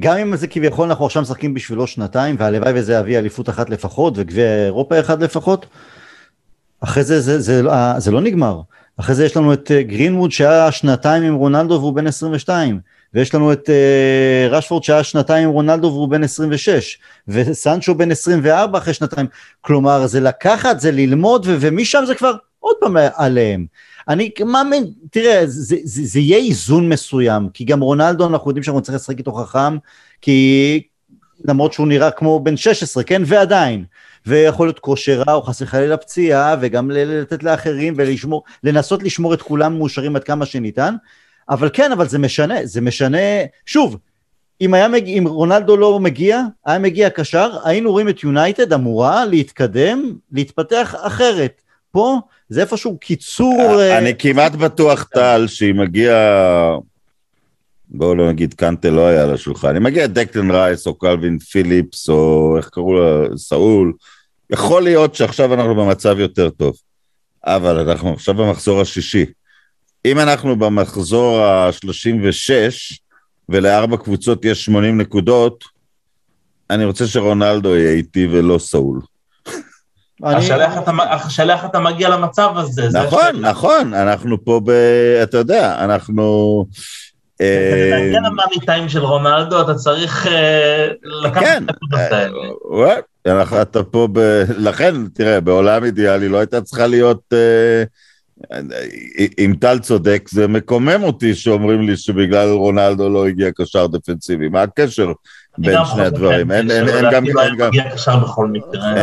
[0.00, 4.14] גם אם זה כביכול אנחנו עכשיו משחקים בשבילו שנתיים, והלוואי וזה יביא אליפות אחת לפחות,
[4.16, 5.66] וגביע אירופה אחד לפחות,
[6.80, 8.60] אחרי זה זה, זה, זה, זה לא נגמר.
[9.02, 12.80] אחרי זה יש לנו את אה, גרינווד שהיה שנתיים עם רונלדו והוא בן 22,
[13.14, 16.98] ויש לנו את uh, רשפורד שהיה שנתיים עם רונלדו והוא בן 26,
[17.28, 19.26] וסנצ'ו בן 24 אחרי שנתיים.
[19.60, 23.66] כלומר, זה לקחת, זה ללמוד, ו- ומשם זה כבר עוד פעם עליהם.
[24.08, 28.82] אני מאמין, תראה, זה, זה, זה יהיה איזון מסוים, כי גם רונלדו, אנחנו יודעים שאנחנו
[28.82, 29.76] צריכים לשחק איתו חכם,
[30.20, 30.82] כי
[31.44, 33.22] למרות שהוא נראה כמו בן 16, כן?
[33.26, 33.84] ועדיין.
[34.26, 39.42] ויכול להיות כושר רע או חס וחלילה פציעה, וגם לתת לאחרים ולשמור, לנסות לשמור את
[39.42, 40.94] כולם מאושרים עד כמה שניתן,
[41.50, 43.18] אבל כן, אבל זה משנה, זה משנה,
[43.66, 43.98] שוב,
[44.60, 49.24] אם, היה מגיע, אם רונלדו לא מגיע, היה מגיע קשר, היינו רואים את יונייטד אמורה
[49.24, 51.62] להתקדם, להתפתח אחרת.
[51.90, 53.80] פה זה איפשהו קיצור...
[53.80, 56.78] אה, אני כמעט בטוח, טל, שהיא מגיעה...
[57.94, 62.08] בואו לא נגיד קנטה לא היה על השולחן, אם מגיע דקטן רייס או קלווין פיליפס
[62.08, 63.92] או איך קראו לה, סאול,
[64.52, 66.76] יכול להיות שעכשיו אנחנו במצב יותר טוב,
[67.44, 69.24] אבל אנחנו עכשיו במחזור השישי.
[70.04, 72.50] אם אנחנו במחזור ה-36
[73.48, 75.64] ולארבע קבוצות יש 80 נקודות,
[76.70, 79.00] אני רוצה שרונלדו יהיה איתי ולא סאול.
[80.24, 82.88] השאלה איך אתה מגיע למצב הזה.
[83.04, 84.70] נכון, נכון, אנחנו פה ב...
[85.22, 86.66] אתה יודע, אנחנו...
[88.66, 92.38] טיים של רונלדו, אתה צריך אה, לקחת את הנקודות האלה.
[93.26, 94.08] אה, אתה פה,
[94.66, 97.22] לכן, תראה, בעולם אידיאלי לא הייתה צריכה להיות...
[97.32, 97.84] אה,
[99.38, 104.48] אם טל צודק, זה מקומם אותי שאומרים לי שבגלל רונלדו לא הגיע קשר דפנסיבי.
[104.48, 105.12] מה הקשר
[105.58, 106.50] בין שני הדברים?
[106.50, 106.68] אין
[107.12, 107.24] גם...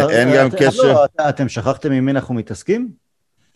[0.09, 0.95] אין גם קשר...
[1.29, 3.08] אתם שכחתם עם מי אנחנו מתעסקים?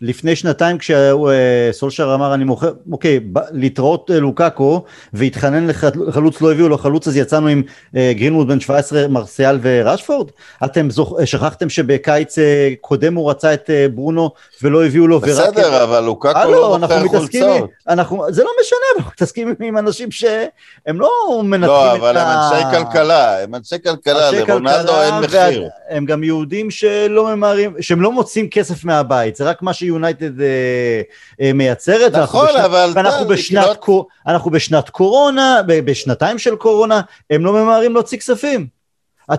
[0.03, 3.19] לפני שנתיים כשסולשר אמר אני מוכר, אוקיי,
[3.51, 4.83] להתראות אה, לוקאקו
[5.13, 5.67] והתחנן
[6.07, 7.63] לחלוץ לא הביאו לו חלוץ אז יצאנו עם
[7.95, 10.31] אה, גרינווד בן 17 מרסיאל ורשפורד?
[10.65, 11.13] אתם זוכ...
[11.25, 14.31] שכחתם שבקיץ אה, קודם הוא רצה את ברונו
[14.63, 15.53] ולא הביאו לו בסדר, ורק...
[15.53, 17.69] בסדר, אבל לוקאקו לא מוכר חולצות.
[17.87, 22.77] אנחנו, זה לא משנה, אנחנו מתעסקים עם אנשים שהם לא מנתחים לא, אבל הם אנשי
[22.77, 25.69] כלכלה, הם אנשי כלכלה, לרונלדו אין מחיר.
[25.89, 29.83] הם גם יהודים שלא ממהרים, שהם לא מוצאים כסף מהבית, זה רק מה ש...
[29.93, 31.01] שיונייטד אה,
[31.41, 32.15] אה, מייצרת.
[32.15, 32.91] נכון, בשנת, אבל...
[32.95, 33.73] ואנחנו בשנת, לא...
[33.73, 34.07] קור...
[34.27, 38.67] אנחנו בשנת קורונה, בשנתיים של קורונה, הם לא ממהרים להוציא כספים.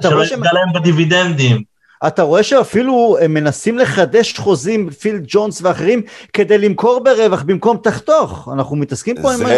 [0.02, 1.73] שלא יפגע להם בדיבידנדים.
[2.06, 8.48] אתה רואה שאפילו הם מנסים לחדש חוזים, פיל ג'ונס ואחרים, כדי למכור ברווח במקום תחתוך.
[8.52, 9.50] אנחנו מתעסקים פה זה, עם...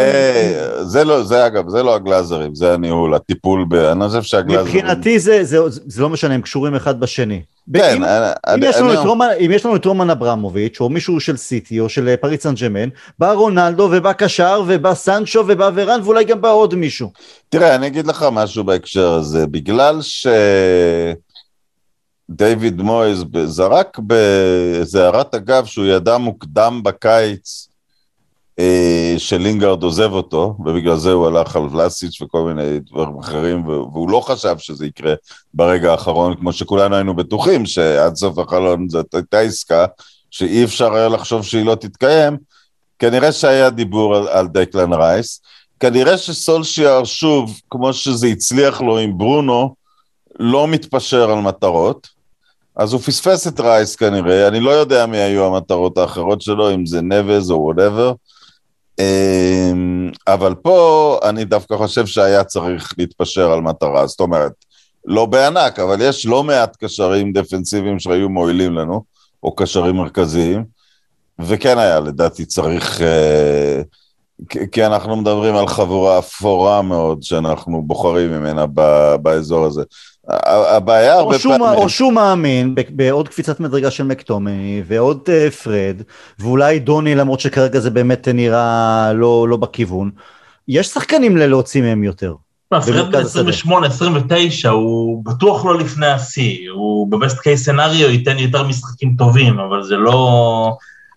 [0.82, 3.74] זה לא, זה אגב, זה לא הגלאזרים, זה הניהול, הטיפול ב...
[3.74, 4.66] אני חושב שהגלאזרים...
[4.66, 7.43] מבחינתי זה, זה, זה לא משנה, הם קשורים אחד בשני.
[7.74, 8.05] כן, אם,
[8.47, 8.97] אני, אם, יש אני...
[8.97, 12.55] רומן, אם יש לנו את רומן אברמוביץ', או מישהו של סיטי, או של פריס סן
[12.55, 17.12] ג'מן, בא רונלדו ובא קשר, ובא סנצ'ו, ובא ורן, ואולי גם בא עוד מישהו.
[17.49, 20.26] תראה, אני אגיד לך משהו בהקשר הזה, בגלל ש...
[22.30, 27.68] דיוויד מויז זרק באיזה הערת אגב שהוא ידע מוקדם בקיץ
[28.58, 34.10] אה, שלינגארד עוזב אותו, ובגלל זה הוא הלך על ולאסיץ' וכל מיני דברים אחרים, והוא
[34.10, 35.14] לא חשב שזה יקרה
[35.54, 39.86] ברגע האחרון, כמו שכולנו היינו בטוחים שעד סוף החלון זאת הייתה עסקה
[40.30, 42.36] שאי אפשר היה לחשוב שהיא לא תתקיים.
[42.98, 45.40] כנראה שהיה דיבור על, על דקלן רייס.
[45.80, 49.74] כנראה שסולשיאר שוב, כמו שזה הצליח לו עם ברונו,
[50.38, 52.15] לא מתפשר על מטרות.
[52.76, 56.86] אז הוא פספס את רייס כנראה, אני לא יודע מי היו המטרות האחרות שלו, אם
[56.86, 58.12] זה נבס או whatever.
[58.98, 64.52] אמ, אבל פה אני דווקא חושב שהיה צריך להתפשר על מטרה, זאת אומרת,
[65.04, 69.04] לא בענק, אבל יש לא מעט קשרים דפנסיביים שהיו מועילים לנו,
[69.42, 70.64] או קשרים מרכזיים,
[71.38, 73.82] וכן היה לדעתי צריך, אה,
[74.72, 78.66] כי אנחנו מדברים על חבורה אפורה מאוד שאנחנו בוחרים ממנה
[79.22, 79.82] באזור הזה.
[80.28, 81.78] הבעיה הרבה שהוא, פעמים...
[81.78, 86.02] או שהוא מאמין בעוד קפיצת מדרגה של מקטומני ועוד uh, פרד
[86.38, 90.10] ואולי דוני למרות שכרגע זה באמת נראה לא, לא בכיוון.
[90.68, 92.34] יש שחקנים ללהוציא מהם יותר.
[92.72, 99.14] לא, פרד ב-28-29 הוא בטוח לא לפני השיא, הוא בבסט קייס סנאריו ייתן יותר משחקים
[99.18, 100.76] טובים אבל זה לא...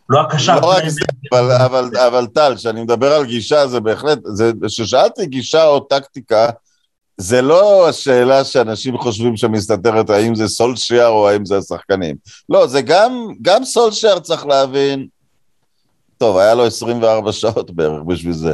[0.10, 0.60] לא הקשר.
[0.60, 1.02] לא רק זה,
[1.32, 4.20] אבל, אבל, אבל טל, כשאני מדבר על גישה זה בהחלט,
[4.66, 6.50] כששאלתי גישה או טקטיקה,
[7.22, 12.16] זה לא השאלה שאנשים חושבים שמסתתרת האם זה סולשייר או האם זה השחקנים.
[12.50, 15.08] לא, זה גם, גם סולשייר צריך להבין,
[16.18, 18.54] טוב, היה לו 24 שעות בערך בשביל זה.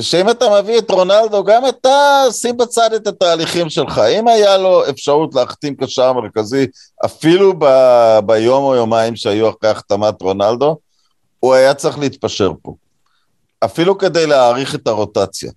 [0.00, 3.98] שאם אתה מביא את רונלדו, גם אתה שים בצד את התהליכים שלך.
[3.98, 6.66] אם היה לו אפשרות להחתים קשר מרכזי,
[7.04, 7.66] אפילו ב,
[8.26, 10.76] ביום או יומיים שהיו אחרי החתמת רונלדו,
[11.40, 12.74] הוא היה צריך להתפשר פה.
[13.64, 15.52] אפילו כדי להעריך את הרוטציה.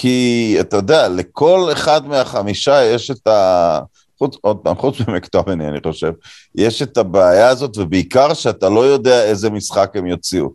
[0.00, 3.80] כי אתה יודע, לכל אחד מהחמישה יש את ה...
[4.18, 6.12] חוץ, עוד פעם, חוץ ממקטומני, אני חושב,
[6.54, 10.48] יש את הבעיה הזאת, ובעיקר שאתה לא יודע איזה משחק הם יוציאו.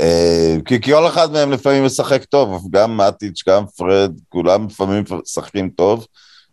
[0.00, 5.70] אה, כי כל אחד מהם לפעמים משחק טוב, גם מאטיץ', גם פרד, כולם לפעמים משחקים
[5.70, 6.06] טוב,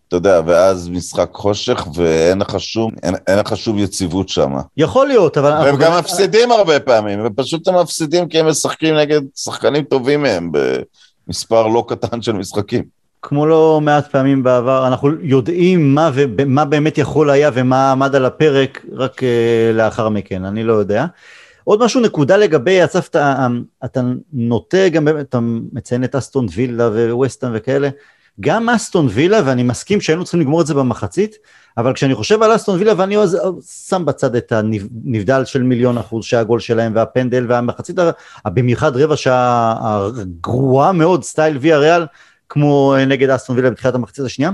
[0.07, 4.53] אתה יודע, ואז משחק חושך, ואין לך שום, אין, אין לך שום יציבות שם.
[4.78, 5.51] יכול להיות, אבל...
[5.51, 10.51] והם גם מפסידים הרבה פעמים, ופשוט הם מפסידים כי הם משחקים נגד שחקנים טובים מהם.
[10.51, 10.57] ב...
[11.28, 12.84] מספר לא קטן של משחקים.
[13.21, 18.15] כמו לא מעט פעמים בעבר, אנחנו יודעים מה, ו- מה באמת יכול היה ומה עמד
[18.15, 19.26] על הפרק רק uh,
[19.73, 21.05] לאחר מכן, אני לא יודע.
[21.63, 23.47] עוד משהו, נקודה לגבי, אסף, אתה,
[23.86, 24.01] אתה
[24.34, 25.39] נוטה גם, אתה
[25.73, 27.89] מציין את אסטון וילה וווסטון וכאלה,
[28.39, 31.36] גם אסטון וילה, ואני מסכים שהיינו צריכים לגמור את זה במחצית,
[31.77, 33.38] אבל כשאני חושב על אסטון וילה, ואני אז
[33.88, 37.95] שם בצד את הנבדל של מיליון אחוז שהגול שלהם והפנדל והמחצית,
[38.45, 42.05] במיוחד רבע שעה הגרועה מאוד, סטייל ויה ריאל,
[42.49, 44.51] כמו נגד אסטון וילה בתחילת המחצית השנייה.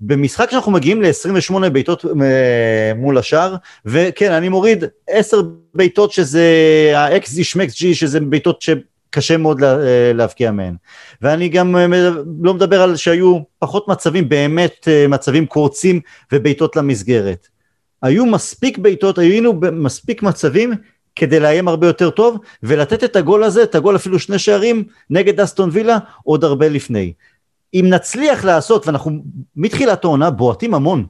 [0.00, 3.56] במשחק שאנחנו מגיעים ל-28 בעיטות אה, מול השאר,
[3.86, 5.42] וכן, אני מוריד 10
[5.74, 6.42] בעיטות שזה
[6.96, 8.70] ה-XG שמקס שזה בעיטות ש...
[9.10, 10.74] קשה מאוד לה, אה, להבקיע מהן.
[11.22, 11.86] ואני גם אה,
[12.42, 16.00] לא מדבר על שהיו פחות מצבים, באמת אה, מצבים קורצים
[16.32, 17.48] ובעיטות למסגרת.
[18.02, 20.72] היו מספיק בעיטות, היינו מספיק מצבים
[21.16, 25.40] כדי לאיים הרבה יותר טוב, ולתת את הגול הזה, את הגול אפילו שני שערים, נגד
[25.40, 27.12] אסטון וילה, עוד הרבה לפני.
[27.74, 29.22] אם נצליח לעשות, ואנחנו
[29.56, 31.06] מתחילת העונה בועטים המון,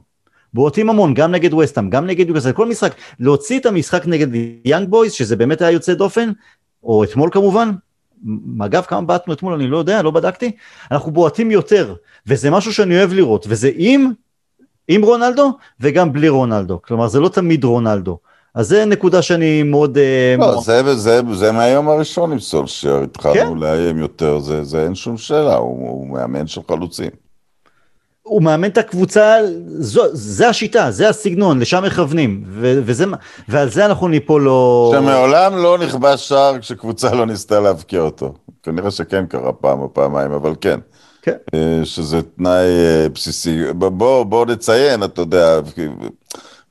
[0.53, 4.27] בועטים המון, גם נגד ווסטהאם, גם נגד ניוקאסל, כל משחק, להוציא את המשחק נגד
[4.65, 6.31] יאנג בויז, שזה באמת היה יוצא דופן,
[6.83, 7.71] או אתמול כמובן,
[8.65, 10.51] אגב, כמה בעטנו אתמול, אני לא יודע, לא בדקתי,
[10.91, 11.95] אנחנו בועטים יותר,
[12.27, 14.11] וזה משהו שאני אוהב לראות, וזה עם,
[14.87, 18.17] עם רונלדו וגם בלי רונלדו, כלומר זה לא תמיד רונלדו.
[18.55, 19.97] אז זה נקודה שאני מאוד...
[19.97, 20.63] אה, לא, מאוד...
[20.63, 23.57] זה, זה, זה מהיום הראשון עם סולשייר, התחלנו כן?
[23.57, 27.26] לאיים יותר, זה, זה אין שום שאלה, הוא, הוא מאמן של חלוצים.
[28.27, 29.35] הוא מאמן את הקבוצה,
[29.67, 33.05] זו, זה השיטה, זה הסגנון, לשם מכוונים, ו, וזה,
[33.47, 34.91] ועל זה אנחנו ניפול לא...
[34.95, 38.33] שמעולם לא נכבש שער כשקבוצה לא ניסתה להבקיע אותו.
[38.63, 40.79] כנראה שכן קרה פעם או פעמיים, אבל כן.
[41.21, 41.35] כן.
[41.53, 43.73] אה, שזה תנאי אה, בסיסי.
[43.73, 45.59] בוא, בוא נציין, אתה יודע,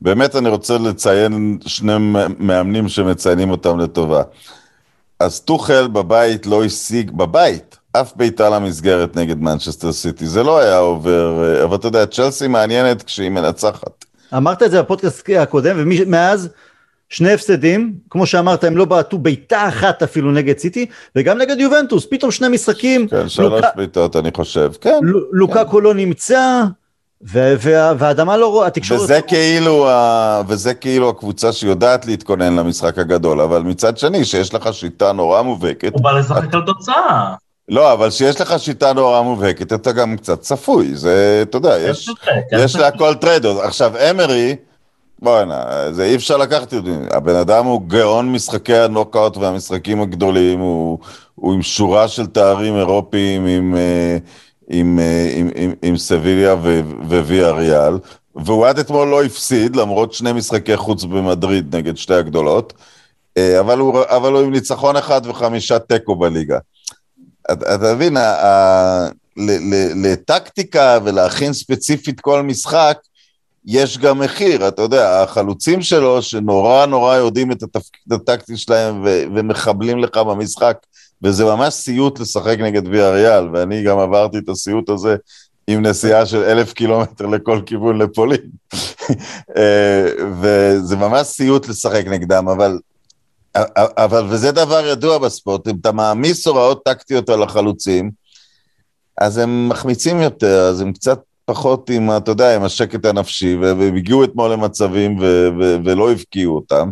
[0.00, 1.92] באמת אני רוצה לציין שני
[2.38, 4.22] מאמנים שמציינים אותם לטובה.
[5.20, 10.78] אז טוחל בבית לא השיג, בבית, אף בעיטה למסגרת נגד מנצ'סטר סיטי, זה לא היה
[10.78, 14.04] עובר, אה, אבל אתה יודע, צ'לסי מעניינת כשהיא מנצחת.
[14.36, 16.48] אמרת את זה בפודקאסט הקודם, ומאז
[17.08, 20.86] שני הפסדים, כמו שאמרת, הם לא בעטו בעיטה אחת אפילו נגד סיטי,
[21.16, 23.08] וגם נגד יובנטוס, פתאום שני משחקים.
[23.08, 23.74] כן, שלוש לוק...
[23.76, 25.00] בעיטות אני חושב, כן.
[25.32, 25.82] לוקקו כן.
[25.82, 26.62] לא נמצא.
[27.20, 29.00] והאדמה לא רואה, התקשורת...
[29.00, 29.28] וזה, לא...
[29.28, 30.42] כאילו ה...
[30.48, 35.92] וזה כאילו הקבוצה שיודעת להתכונן למשחק הגדול, אבל מצד שני, שיש לך שיטה נורא מובהקת...
[35.92, 37.34] הוא בא לשחק על תוצאה.
[37.68, 42.08] לא, אבל כשיש לך שיטה נורא מובהקת, אתה גם קצת צפוי, זה, אתה יודע, יש,
[42.52, 43.64] יש להכל טריידות.
[43.64, 44.56] עכשיו, אמרי,
[45.22, 46.78] בוא'נה, זה אי אפשר לקחת זה.
[47.10, 50.98] הבן אדם הוא גאון משחקי הנוקאוט והמשחקים הגדולים, הוא,
[51.34, 54.18] הוא עם שורה של תארים אירופיים עם, אה,
[54.68, 56.54] עם, אה, עם, עם, עם סביליה
[57.08, 57.98] וויה ריאל,
[58.36, 62.72] והוא עד אתמול לא הפסיד, למרות שני משחקי חוץ במדריד נגד שתי הגדולות,
[63.36, 66.58] אה, אבל הוא, אבל הוא עם ניצחון אחד וחמישה תיקו בליגה.
[67.52, 68.16] אתה מבין,
[69.94, 72.98] לטקטיקה ולהכין ספציפית כל משחק,
[73.66, 79.22] יש גם מחיר, אתה יודע, החלוצים שלו שנורא נורא יודעים את התפקיד הטקטי שלהם ו-
[79.34, 80.76] ומחבלים לך במשחק,
[81.22, 85.16] וזה ממש סיוט לשחק נגד ויה ריאל, ואני גם עברתי את הסיוט הזה
[85.68, 88.50] עם נסיעה של אלף קילומטר לכל כיוון לפולין,
[89.56, 90.06] אה,
[90.40, 92.78] וזה ממש סיוט לשחק נגדם, אבל,
[93.76, 98.10] אבל, וזה דבר ידוע בספורט, אם אתה מעמיס הוראות טקטיות על החלוצים,
[99.20, 103.96] אז הם מחמיצים יותר, אז הם קצת פחות עם, אתה יודע, עם השקט הנפשי, והם
[103.96, 106.90] הגיעו אתמול למצבים ו- ו- ולא הבקיעו אותם,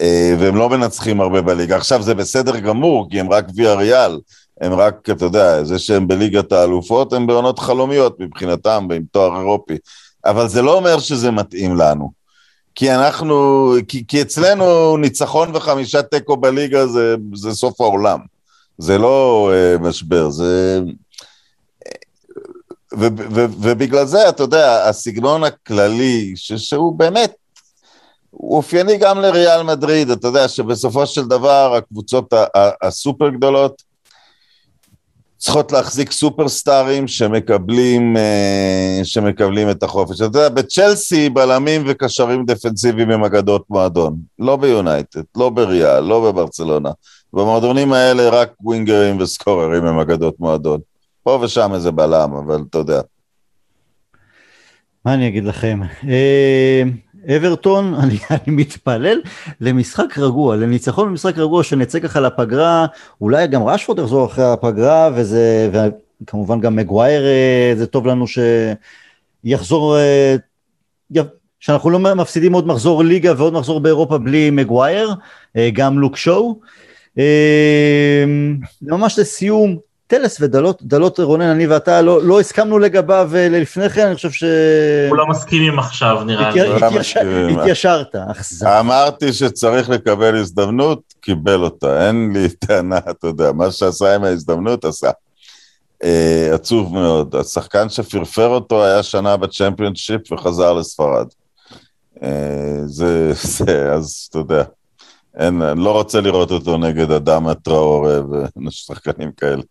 [0.00, 1.76] אה, והם לא מנצחים הרבה בליגה.
[1.76, 4.18] עכשיו זה בסדר גמור, כי הם רק ויה ריאל,
[4.60, 9.76] הם רק, אתה יודע, זה שהם בליגת האלופות, הם בעונות חלומיות מבחינתם, עם תואר אירופי.
[10.24, 12.23] אבל זה לא אומר שזה מתאים לנו.
[12.74, 18.20] כי אנחנו, כי, כי אצלנו ניצחון וחמישה תיקו בליגה זה, זה סוף העולם.
[18.78, 20.80] זה לא uh, משבר, זה...
[22.98, 27.32] ו, ו, ובגלל זה, אתה יודע, הסגנון הכללי, ש, שהוא באמת,
[28.30, 32.32] הוא אופייני גם לריאל מדריד, אתה יודע שבסופו של דבר הקבוצות
[32.82, 33.82] הסופר גדולות
[35.44, 40.16] צריכות להחזיק סופרסטארים שמקבלים, אה, שמקבלים את החופש.
[40.16, 46.90] אתה יודע, בצ'לסי בלמים וקשרים דפנסיביים הם אגדות מועדון, לא ביונייטד, לא בריאל, לא בברצלונה.
[47.32, 50.80] במועדונים האלה רק ווינגרים וסקוררים הם אגדות מועדון.
[51.22, 53.00] פה ושם איזה בלם, אבל אתה יודע.
[55.04, 55.80] מה אני אגיד לכם?
[57.28, 59.20] אה, אברטון, אני, אני מתפלל
[59.60, 62.86] למשחק רגוע, לניצחון במשחק רגוע שנצא ככה לפגרה,
[63.20, 65.70] אולי גם רשפורד יחזור אחרי הפגרה, וזה,
[66.22, 68.24] וכמובן גם מגווייר, אה, זה טוב לנו
[69.44, 70.36] שיחזור, אה,
[71.60, 75.14] שאנחנו לא מפסידים עוד מחזור ליגה ועוד מחזור באירופה בלי מגווייר,
[75.72, 76.60] גם לוק שואו.
[78.82, 79.78] ממש לסיום,
[80.18, 84.30] טלס ודלות, דלות רונן, אני ואתה לא, לא הסכמנו לגביו אה, לפני כן, אני חושב
[84.30, 84.44] ש...
[85.08, 87.54] כולם מסכימים עכשיו, נראה לי.
[87.60, 88.66] התיישרת, אכזב.
[88.66, 92.06] אמרתי שצריך לקבל הזדמנות, קיבל אותה.
[92.06, 95.10] אין לי טענה, אתה יודע, מה שעשה עם ההזדמנות עשה.
[96.04, 97.36] אה, עצוב מאוד.
[97.36, 101.26] השחקן שפרפר אותו היה שנה בצ'מפיונשיפ וחזר לספרד.
[102.22, 104.64] אה, זה, זה, אז אתה יודע.
[105.38, 108.08] אין, אני לא רוצה לראות אותו נגד אדם הטראור
[108.66, 109.62] ושחקנים כאלה.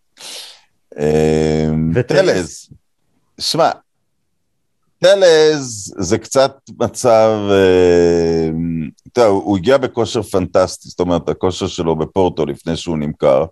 [1.00, 2.70] אמ, טלז,
[3.40, 3.70] שמע,
[5.00, 11.96] טלז זה קצת מצב, אמ, אתה יודע, הוא הגיע בכושר פנטסטי, זאת אומרת, הכושר שלו
[11.96, 13.46] בפורטו לפני שהוא נמכר,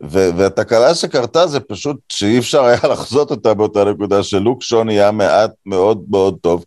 [0.00, 5.50] והתקלה שקרתה זה פשוט שאי אפשר היה לחזות אותה באותה נקודה שלוק שון היה מעט
[5.66, 6.64] מאוד מאוד טוב.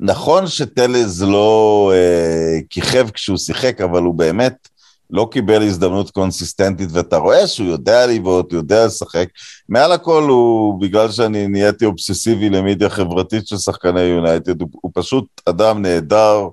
[0.00, 4.68] נכון שטלז לא אה, כיכב כשהוא שיחק, אבל הוא באמת
[5.12, 9.28] לא קיבל הזדמנות קונסיסטנטית, ואתה רואה שהוא יודע לבעוט, הוא יודע לשחק.
[9.68, 15.24] מעל הכל הוא, בגלל שאני נהייתי אובססיבי למידיה חברתית של שחקני יונייטד, הוא, הוא פשוט
[15.46, 16.48] אדם נהדר,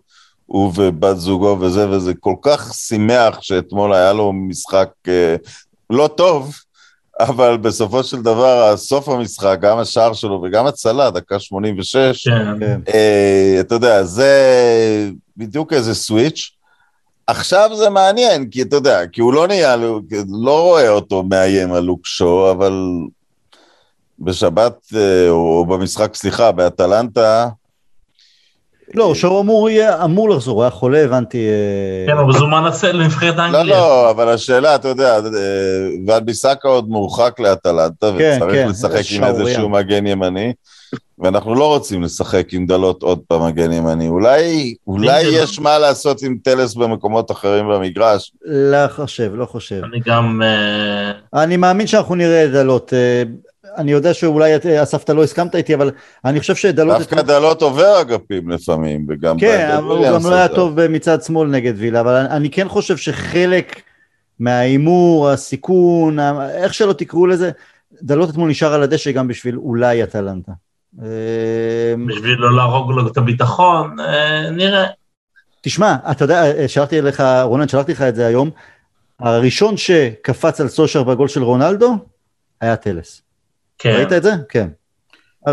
[0.46, 5.36] הוא ובת זוגו וזה, וזה כל כך שימח שאתמול היה לו משחק אה,
[5.90, 6.56] לא טוב,
[7.20, 12.80] אבל בסופו של דבר, סוף המשחק, גם השער שלו וגם הצלה, דקה 86, כן.
[12.94, 14.32] אה, אתה יודע, זה
[15.38, 16.59] בדיוק איזה סוויץ'.
[17.30, 19.76] עכשיו זה מעניין, כי אתה יודע, כי הוא לא נהיה,
[20.44, 22.74] לא רואה אותו מאיים על לוקשו, אבל
[24.20, 27.48] בשבת, אה, או במשחק, סליחה, באטלנטה...
[28.94, 29.70] לא, שואו אמור,
[30.04, 31.38] אמור לחזור, הוא היה חולה, הבנתי.
[31.38, 32.64] אה, כן, אבל זומן
[32.94, 33.64] לנבחרת לא, אנגליה.
[33.64, 35.20] לא, לא, אבל השאלה, אתה יודע, אה,
[36.08, 40.54] ועד ביסקה עוד מורחק לאטלנטה, כן, וצריך כן, לשחק עם איזשהו מגן ימני.
[41.20, 44.08] ואנחנו לא רוצים לשחק עם דלות עוד פעם מגן ימני.
[44.08, 48.32] אולי, אולי יש מה לעשות עם טלס במקומות אחרים במגרש.
[48.46, 49.82] לא חושב, לא חושב.
[49.84, 50.42] אני גם...
[50.44, 52.94] אה, אני מאמין שאנחנו נראה דלות.
[52.94, 53.24] אה,
[53.78, 54.52] אני יודע שאולי
[54.84, 55.92] אסף אתה לא הסכמת איתי, אבל
[56.26, 56.98] אני חושב שדלות...
[56.98, 59.40] דווקא דלות עובר אגפים לפעמים, וגם...
[59.40, 62.98] כן, אבל הוא גם לא היה טוב מצד שמאל נגד וילה, אבל אני כן חושב
[62.98, 63.82] שחלק
[64.40, 66.20] מההימור, הסיכון,
[66.52, 67.52] איך שלא תקראו לזה,
[68.02, 70.52] דלות אתמול נשאר על הדשא גם בשביל אולי אטלנטה.
[70.98, 74.86] אמ, בשביל לא להרוג לו את הביטחון, אה, נראה.
[75.62, 78.50] תשמע, אתה יודע, שלחתי לך, רונן, שלחתי לך את זה היום,
[79.20, 81.98] הראשון שקפץ על סושר בגול של רונלדו,
[82.62, 83.22] היה טלס.
[83.78, 83.96] כן.
[83.98, 84.32] ראית את זה?
[84.50, 84.68] כן.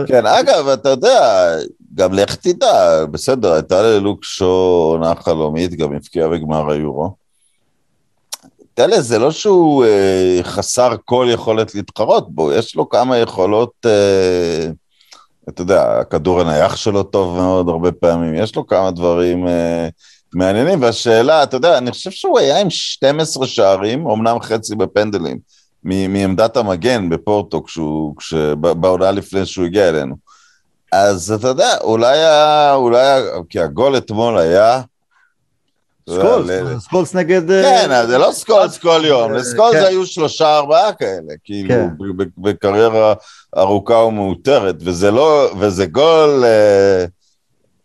[0.06, 1.48] כן, אגב, אתה יודע,
[1.94, 4.44] גם לך תדע, בסדר, הייתה ללוק שו
[4.92, 7.14] עונה חלומית, גם הבקיעה בגמר היורו.
[8.74, 14.68] טלס זה לא שהוא אה, חסר כל יכולת להתחרות בו, יש לו כמה יכולות, אה,
[15.48, 19.88] אתה יודע, הכדור הנייח שלו טוב מאוד הרבה פעמים, יש לו כמה דברים אה,
[20.34, 25.38] מעניינים, והשאלה, אתה יודע, אני חושב שהוא היה עם 12 שערים, אמנם חצי בפנדלים,
[25.84, 28.14] מעמדת המגן בפורטו, כשהוא,
[28.56, 30.16] בעונה לפני שהוא הגיע אלינו.
[30.92, 32.18] אז אתה יודע, אולי,
[32.74, 34.80] אולי, כי הגול אתמול היה,
[36.10, 36.50] סקולס,
[36.84, 37.50] סקולס נגד...
[37.50, 39.84] אה, כן, זה לא סקולס כל יום, אה, לסקולס כן.
[39.84, 41.88] היו שלושה ארבעה כאלה, כאילו, כן.
[42.38, 43.14] בקריירה
[43.56, 47.04] ארוכה ומעוטרת, וזה לא, וזה גול אה,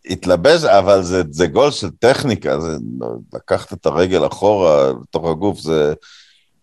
[0.06, 2.78] התלבש, אבל זה גול של טכניקה, זה
[3.34, 5.94] לקחת את הרגל אחורה לתוך הגוף, זה...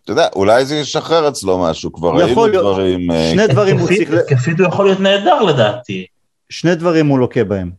[0.04, 3.00] אתה יודע, אולי זה ישחרר אצלו משהו, כבר ראינו דברים...
[3.32, 4.10] שני דברים הוא צריך...
[4.10, 6.06] התקפית הוא יכול להיות נהדר לדעתי.
[6.48, 7.70] שני דברים הוא לוקה בהם.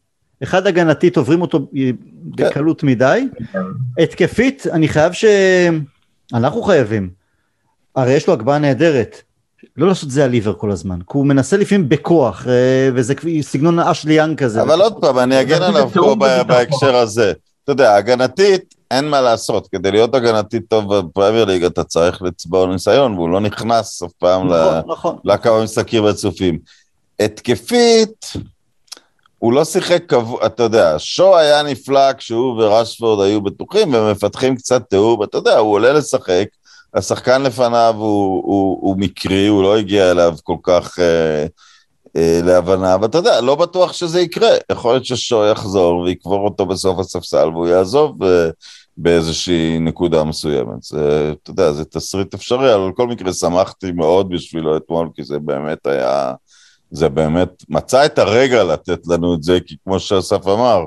[0.43, 1.67] אחד הגנתית עוברים אותו
[2.25, 3.27] בקלות מדי,
[3.99, 5.25] התקפית אני חייב ש...
[6.33, 7.09] אנחנו חייבים,
[7.95, 9.21] הרי יש לו הגבהה נהדרת,
[9.77, 13.79] לא לעשות זה על ליבר כל הזמן, כי הוא מנסה לפעמים בכוח, אה, וזה סגנון
[13.79, 14.61] אשלי יאנג כזה.
[14.61, 16.15] אבל עוד פעם, אני אגן עליו פה
[16.47, 17.33] בהקשר הזה.
[17.63, 22.65] אתה יודע, הגנתית, אין מה לעשות, כדי להיות הגנתית טוב בפרמייר ליג אתה צריך לצבור
[22.65, 25.15] ניסיון, והוא לא נכנס אף פעם נכון, נכון.
[25.23, 26.59] לכמה משחקים רצופים.
[27.19, 28.33] התקפית,
[29.39, 34.89] הוא לא שיחק קבוע, אתה יודע, שו היה נפלא כשהוא ורשפורד היו בטוחים ומפתחים קצת
[34.89, 36.45] תיאור, אתה יודע, הוא עולה לשחק,
[36.93, 41.45] השחקן לפניו הוא, הוא, הוא מקרי, הוא לא הגיע אליו כל כך אה,
[42.15, 46.99] אה, להבנה, ואתה יודע, לא בטוח שזה יקרה, יכול להיות ששו יחזור ויקבור אותו בסוף
[46.99, 48.49] הספסל והוא יעזוב אה,
[48.97, 50.83] באיזושהי נקודה מסוימת.
[50.83, 55.39] זה, אתה יודע, זה תסריט אפשרי, אבל בכל מקרה שמחתי מאוד בשבילו אתמול, כי זה
[55.39, 56.33] באמת היה...
[56.91, 60.85] זה באמת, מצא את הרגע לתת לנו את זה, כי כמו שאסף אמר,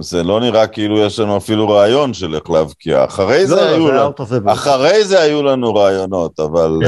[0.00, 3.04] זה לא נראה כאילו יש לנו אפילו רעיון של איך להבקיע.
[3.04, 6.86] אחרי, לא, זה, לא, היו זה, לנו, אחרי זה היו לנו רעיונות, אבל uh,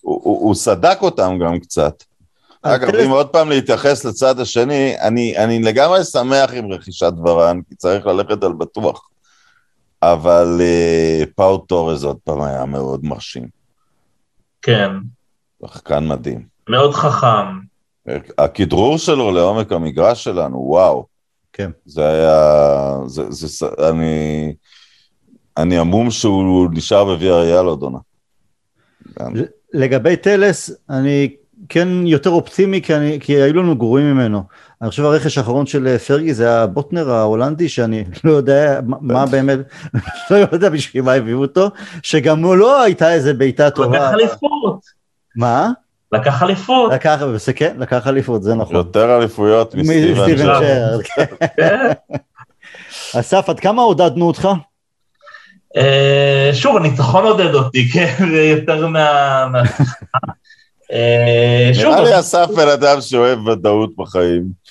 [0.00, 2.02] הוא, הוא, הוא סדק אותם גם קצת.
[2.62, 7.74] אגב, אם עוד פעם להתייחס לצד השני, אני, אני לגמרי שמח עם רכישת ורן, כי
[7.74, 9.08] צריך ללכת על בטוח.
[10.02, 13.46] אבל uh, פאו טורז עוד פעם היה מאוד מרשים.
[14.62, 14.90] כן.
[15.66, 16.42] שחקן מדהים.
[16.68, 17.46] מאוד חכם.
[18.38, 21.13] הכדרור שלו לעומק המגרש שלנו, וואו.
[21.54, 21.70] כן.
[21.86, 22.98] זה היה...
[23.06, 24.54] זה, זה, אני...
[25.56, 27.98] אני המום שהוא נשאר בוויה אריאל עוד עונה.
[29.74, 31.36] לגבי טלס, אני
[31.68, 34.42] כן יותר אופטימי, כי, אני, כי היו לנו גרועים ממנו.
[34.82, 39.58] אני חושב הרכש האחרון של אה, פרגי זה הבוטנר ההולנדי, שאני לא יודע מה באמת,
[40.30, 41.70] לא יודע בשביל מה הביאו אותו,
[42.02, 43.98] שגם לא הייתה איזה בעיטה טובה.
[43.98, 44.80] לקח אליפות.
[45.36, 45.70] מה?
[46.14, 46.92] לקח אליפות.
[46.92, 47.22] לקח,
[47.56, 48.76] כן, לקח אליפות, זה נכון.
[48.76, 50.98] יותר אליפויות מסטיבן שר.
[51.16, 51.26] כן.
[53.20, 54.48] אסף, עד כמה עודדנו אותך?
[55.76, 58.14] אה, שוב, הניצחון עודד אותי, כן,
[58.50, 59.46] יותר מה...
[60.92, 64.63] אה, נראה לי אסף בן אדם שאוהב ודאות בחיים.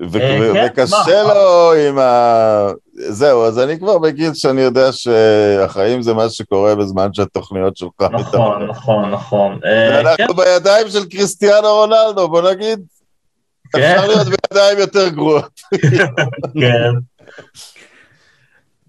[0.00, 2.72] אה, כן, וקשה לו עם ה...
[2.94, 8.02] זהו, אז אני כבר בגיל שאני יודע שהחיים זה מה שקורה בזמן שהתוכניות שלך...
[8.12, 9.58] נכון, נכון, נכון.
[9.64, 10.42] אה, ואנחנו כן.
[10.44, 12.80] בידיים של קריסטיאנו רונלדו, בוא נגיד.
[13.72, 13.80] כן.
[13.80, 15.60] אפשר להיות בידיים יותר גרועות.
[16.60, 16.92] כן.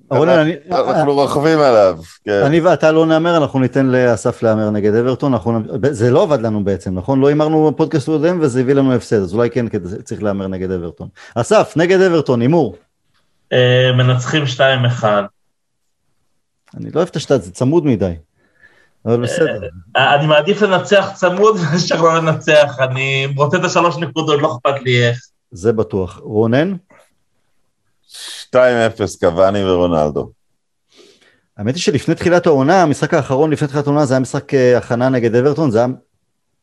[0.10, 0.54] רונן, אני...
[0.72, 2.41] אנחנו רוכבים עליו, כן.
[2.45, 5.60] אני ואתה לא נאמר, אנחנו ניתן לאסף להמר נגד אברטון, אנחנו...
[5.91, 7.20] זה לא עבד לנו בעצם, נכון?
[7.20, 9.66] לא הימרנו בפודקאסט קודם וזה הביא לנו הפסד, אז אולי כן
[10.04, 11.08] צריך להמר נגד אברטון.
[11.36, 12.76] אסף, נגד אברטון, הימור.
[13.54, 15.04] אה, מנצחים 2-1.
[16.78, 18.14] אני לא אוהב את השתת, זה צמוד מדי.
[19.06, 19.68] אבל בסדר.
[19.97, 24.82] אה, אני מעדיף לנצח צמוד מאשר לא לנצח, אני רוצה את השלוש נקודות, לא אכפת
[24.82, 25.20] לי איך.
[25.51, 26.20] זה בטוח.
[26.24, 26.74] רונן?
[28.51, 28.57] 2-0
[29.20, 30.32] קוואני ורונלדו.
[31.57, 35.09] האמת היא שלפני תחילת העונה, המשחק האחרון לפני תחילת העונה זה היה משחק אה, הכנה
[35.09, 35.88] נגד אברטון, זה היה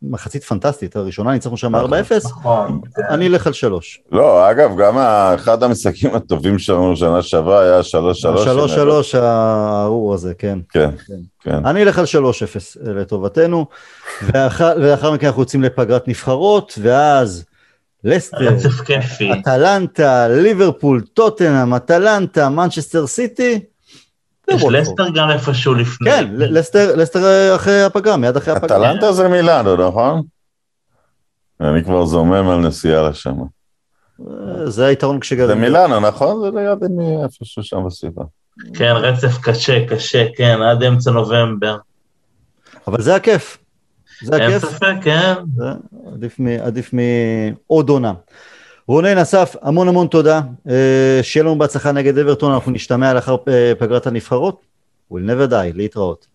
[0.02, 1.78] מחצית פנטסטית, הראשונה ניצחנו שם 4-0,
[2.24, 3.02] נכון, כן.
[3.08, 4.02] אני אלך על 3.
[4.12, 4.98] לא, אגב, גם
[5.34, 7.82] אחד המשחקים הטובים שלנו שנה שעברה היה 3-3.
[9.14, 10.58] 3-3 הארור הזה, כן.
[10.70, 10.90] כן,
[11.40, 11.66] כן.
[11.66, 12.08] אני אלך על 3-0
[12.82, 13.66] לטובתנו,
[14.22, 17.44] ולאחר מכן אנחנו יוצאים לפגרת נבחרות, ואז
[18.04, 18.56] לסטר,
[19.40, 23.60] אטלנטה, ליברפול, טוטנאם, אטלנטה, מנצ'סטר סיטי.
[24.50, 26.10] יש לסטר גם איפשהו לפני.
[26.10, 28.90] כן, לסטר, לסטר אחרי הפגרה, מיד אחרי הפגרה.
[28.90, 30.22] אטלנטה זה מילאנו, נכון?
[31.60, 33.36] אני כבר זומם על נסיעה לשם.
[34.64, 35.48] זה היתרון כשגרים.
[35.48, 36.40] זה מילאנו, נכון?
[36.40, 36.78] זה ליד
[37.22, 38.24] איפשהו שם בסביבה.
[38.74, 41.76] כן, רצף קשה, קשה, כן, עד אמצע נובמבר.
[42.86, 43.58] אבל זה הכיף.
[44.22, 44.50] זה הכיף?
[44.50, 45.34] אין ספק, כן.
[46.62, 48.12] עדיף מעוד עונה.
[48.88, 50.40] רונן אסף, המון המון תודה.
[51.22, 53.36] שיהיה לנו בהצלחה נגד אברטון, אנחנו נשתמע לאחר
[53.78, 54.60] פגרת הנבחרות.
[55.12, 56.26] We'll never die, להתראות.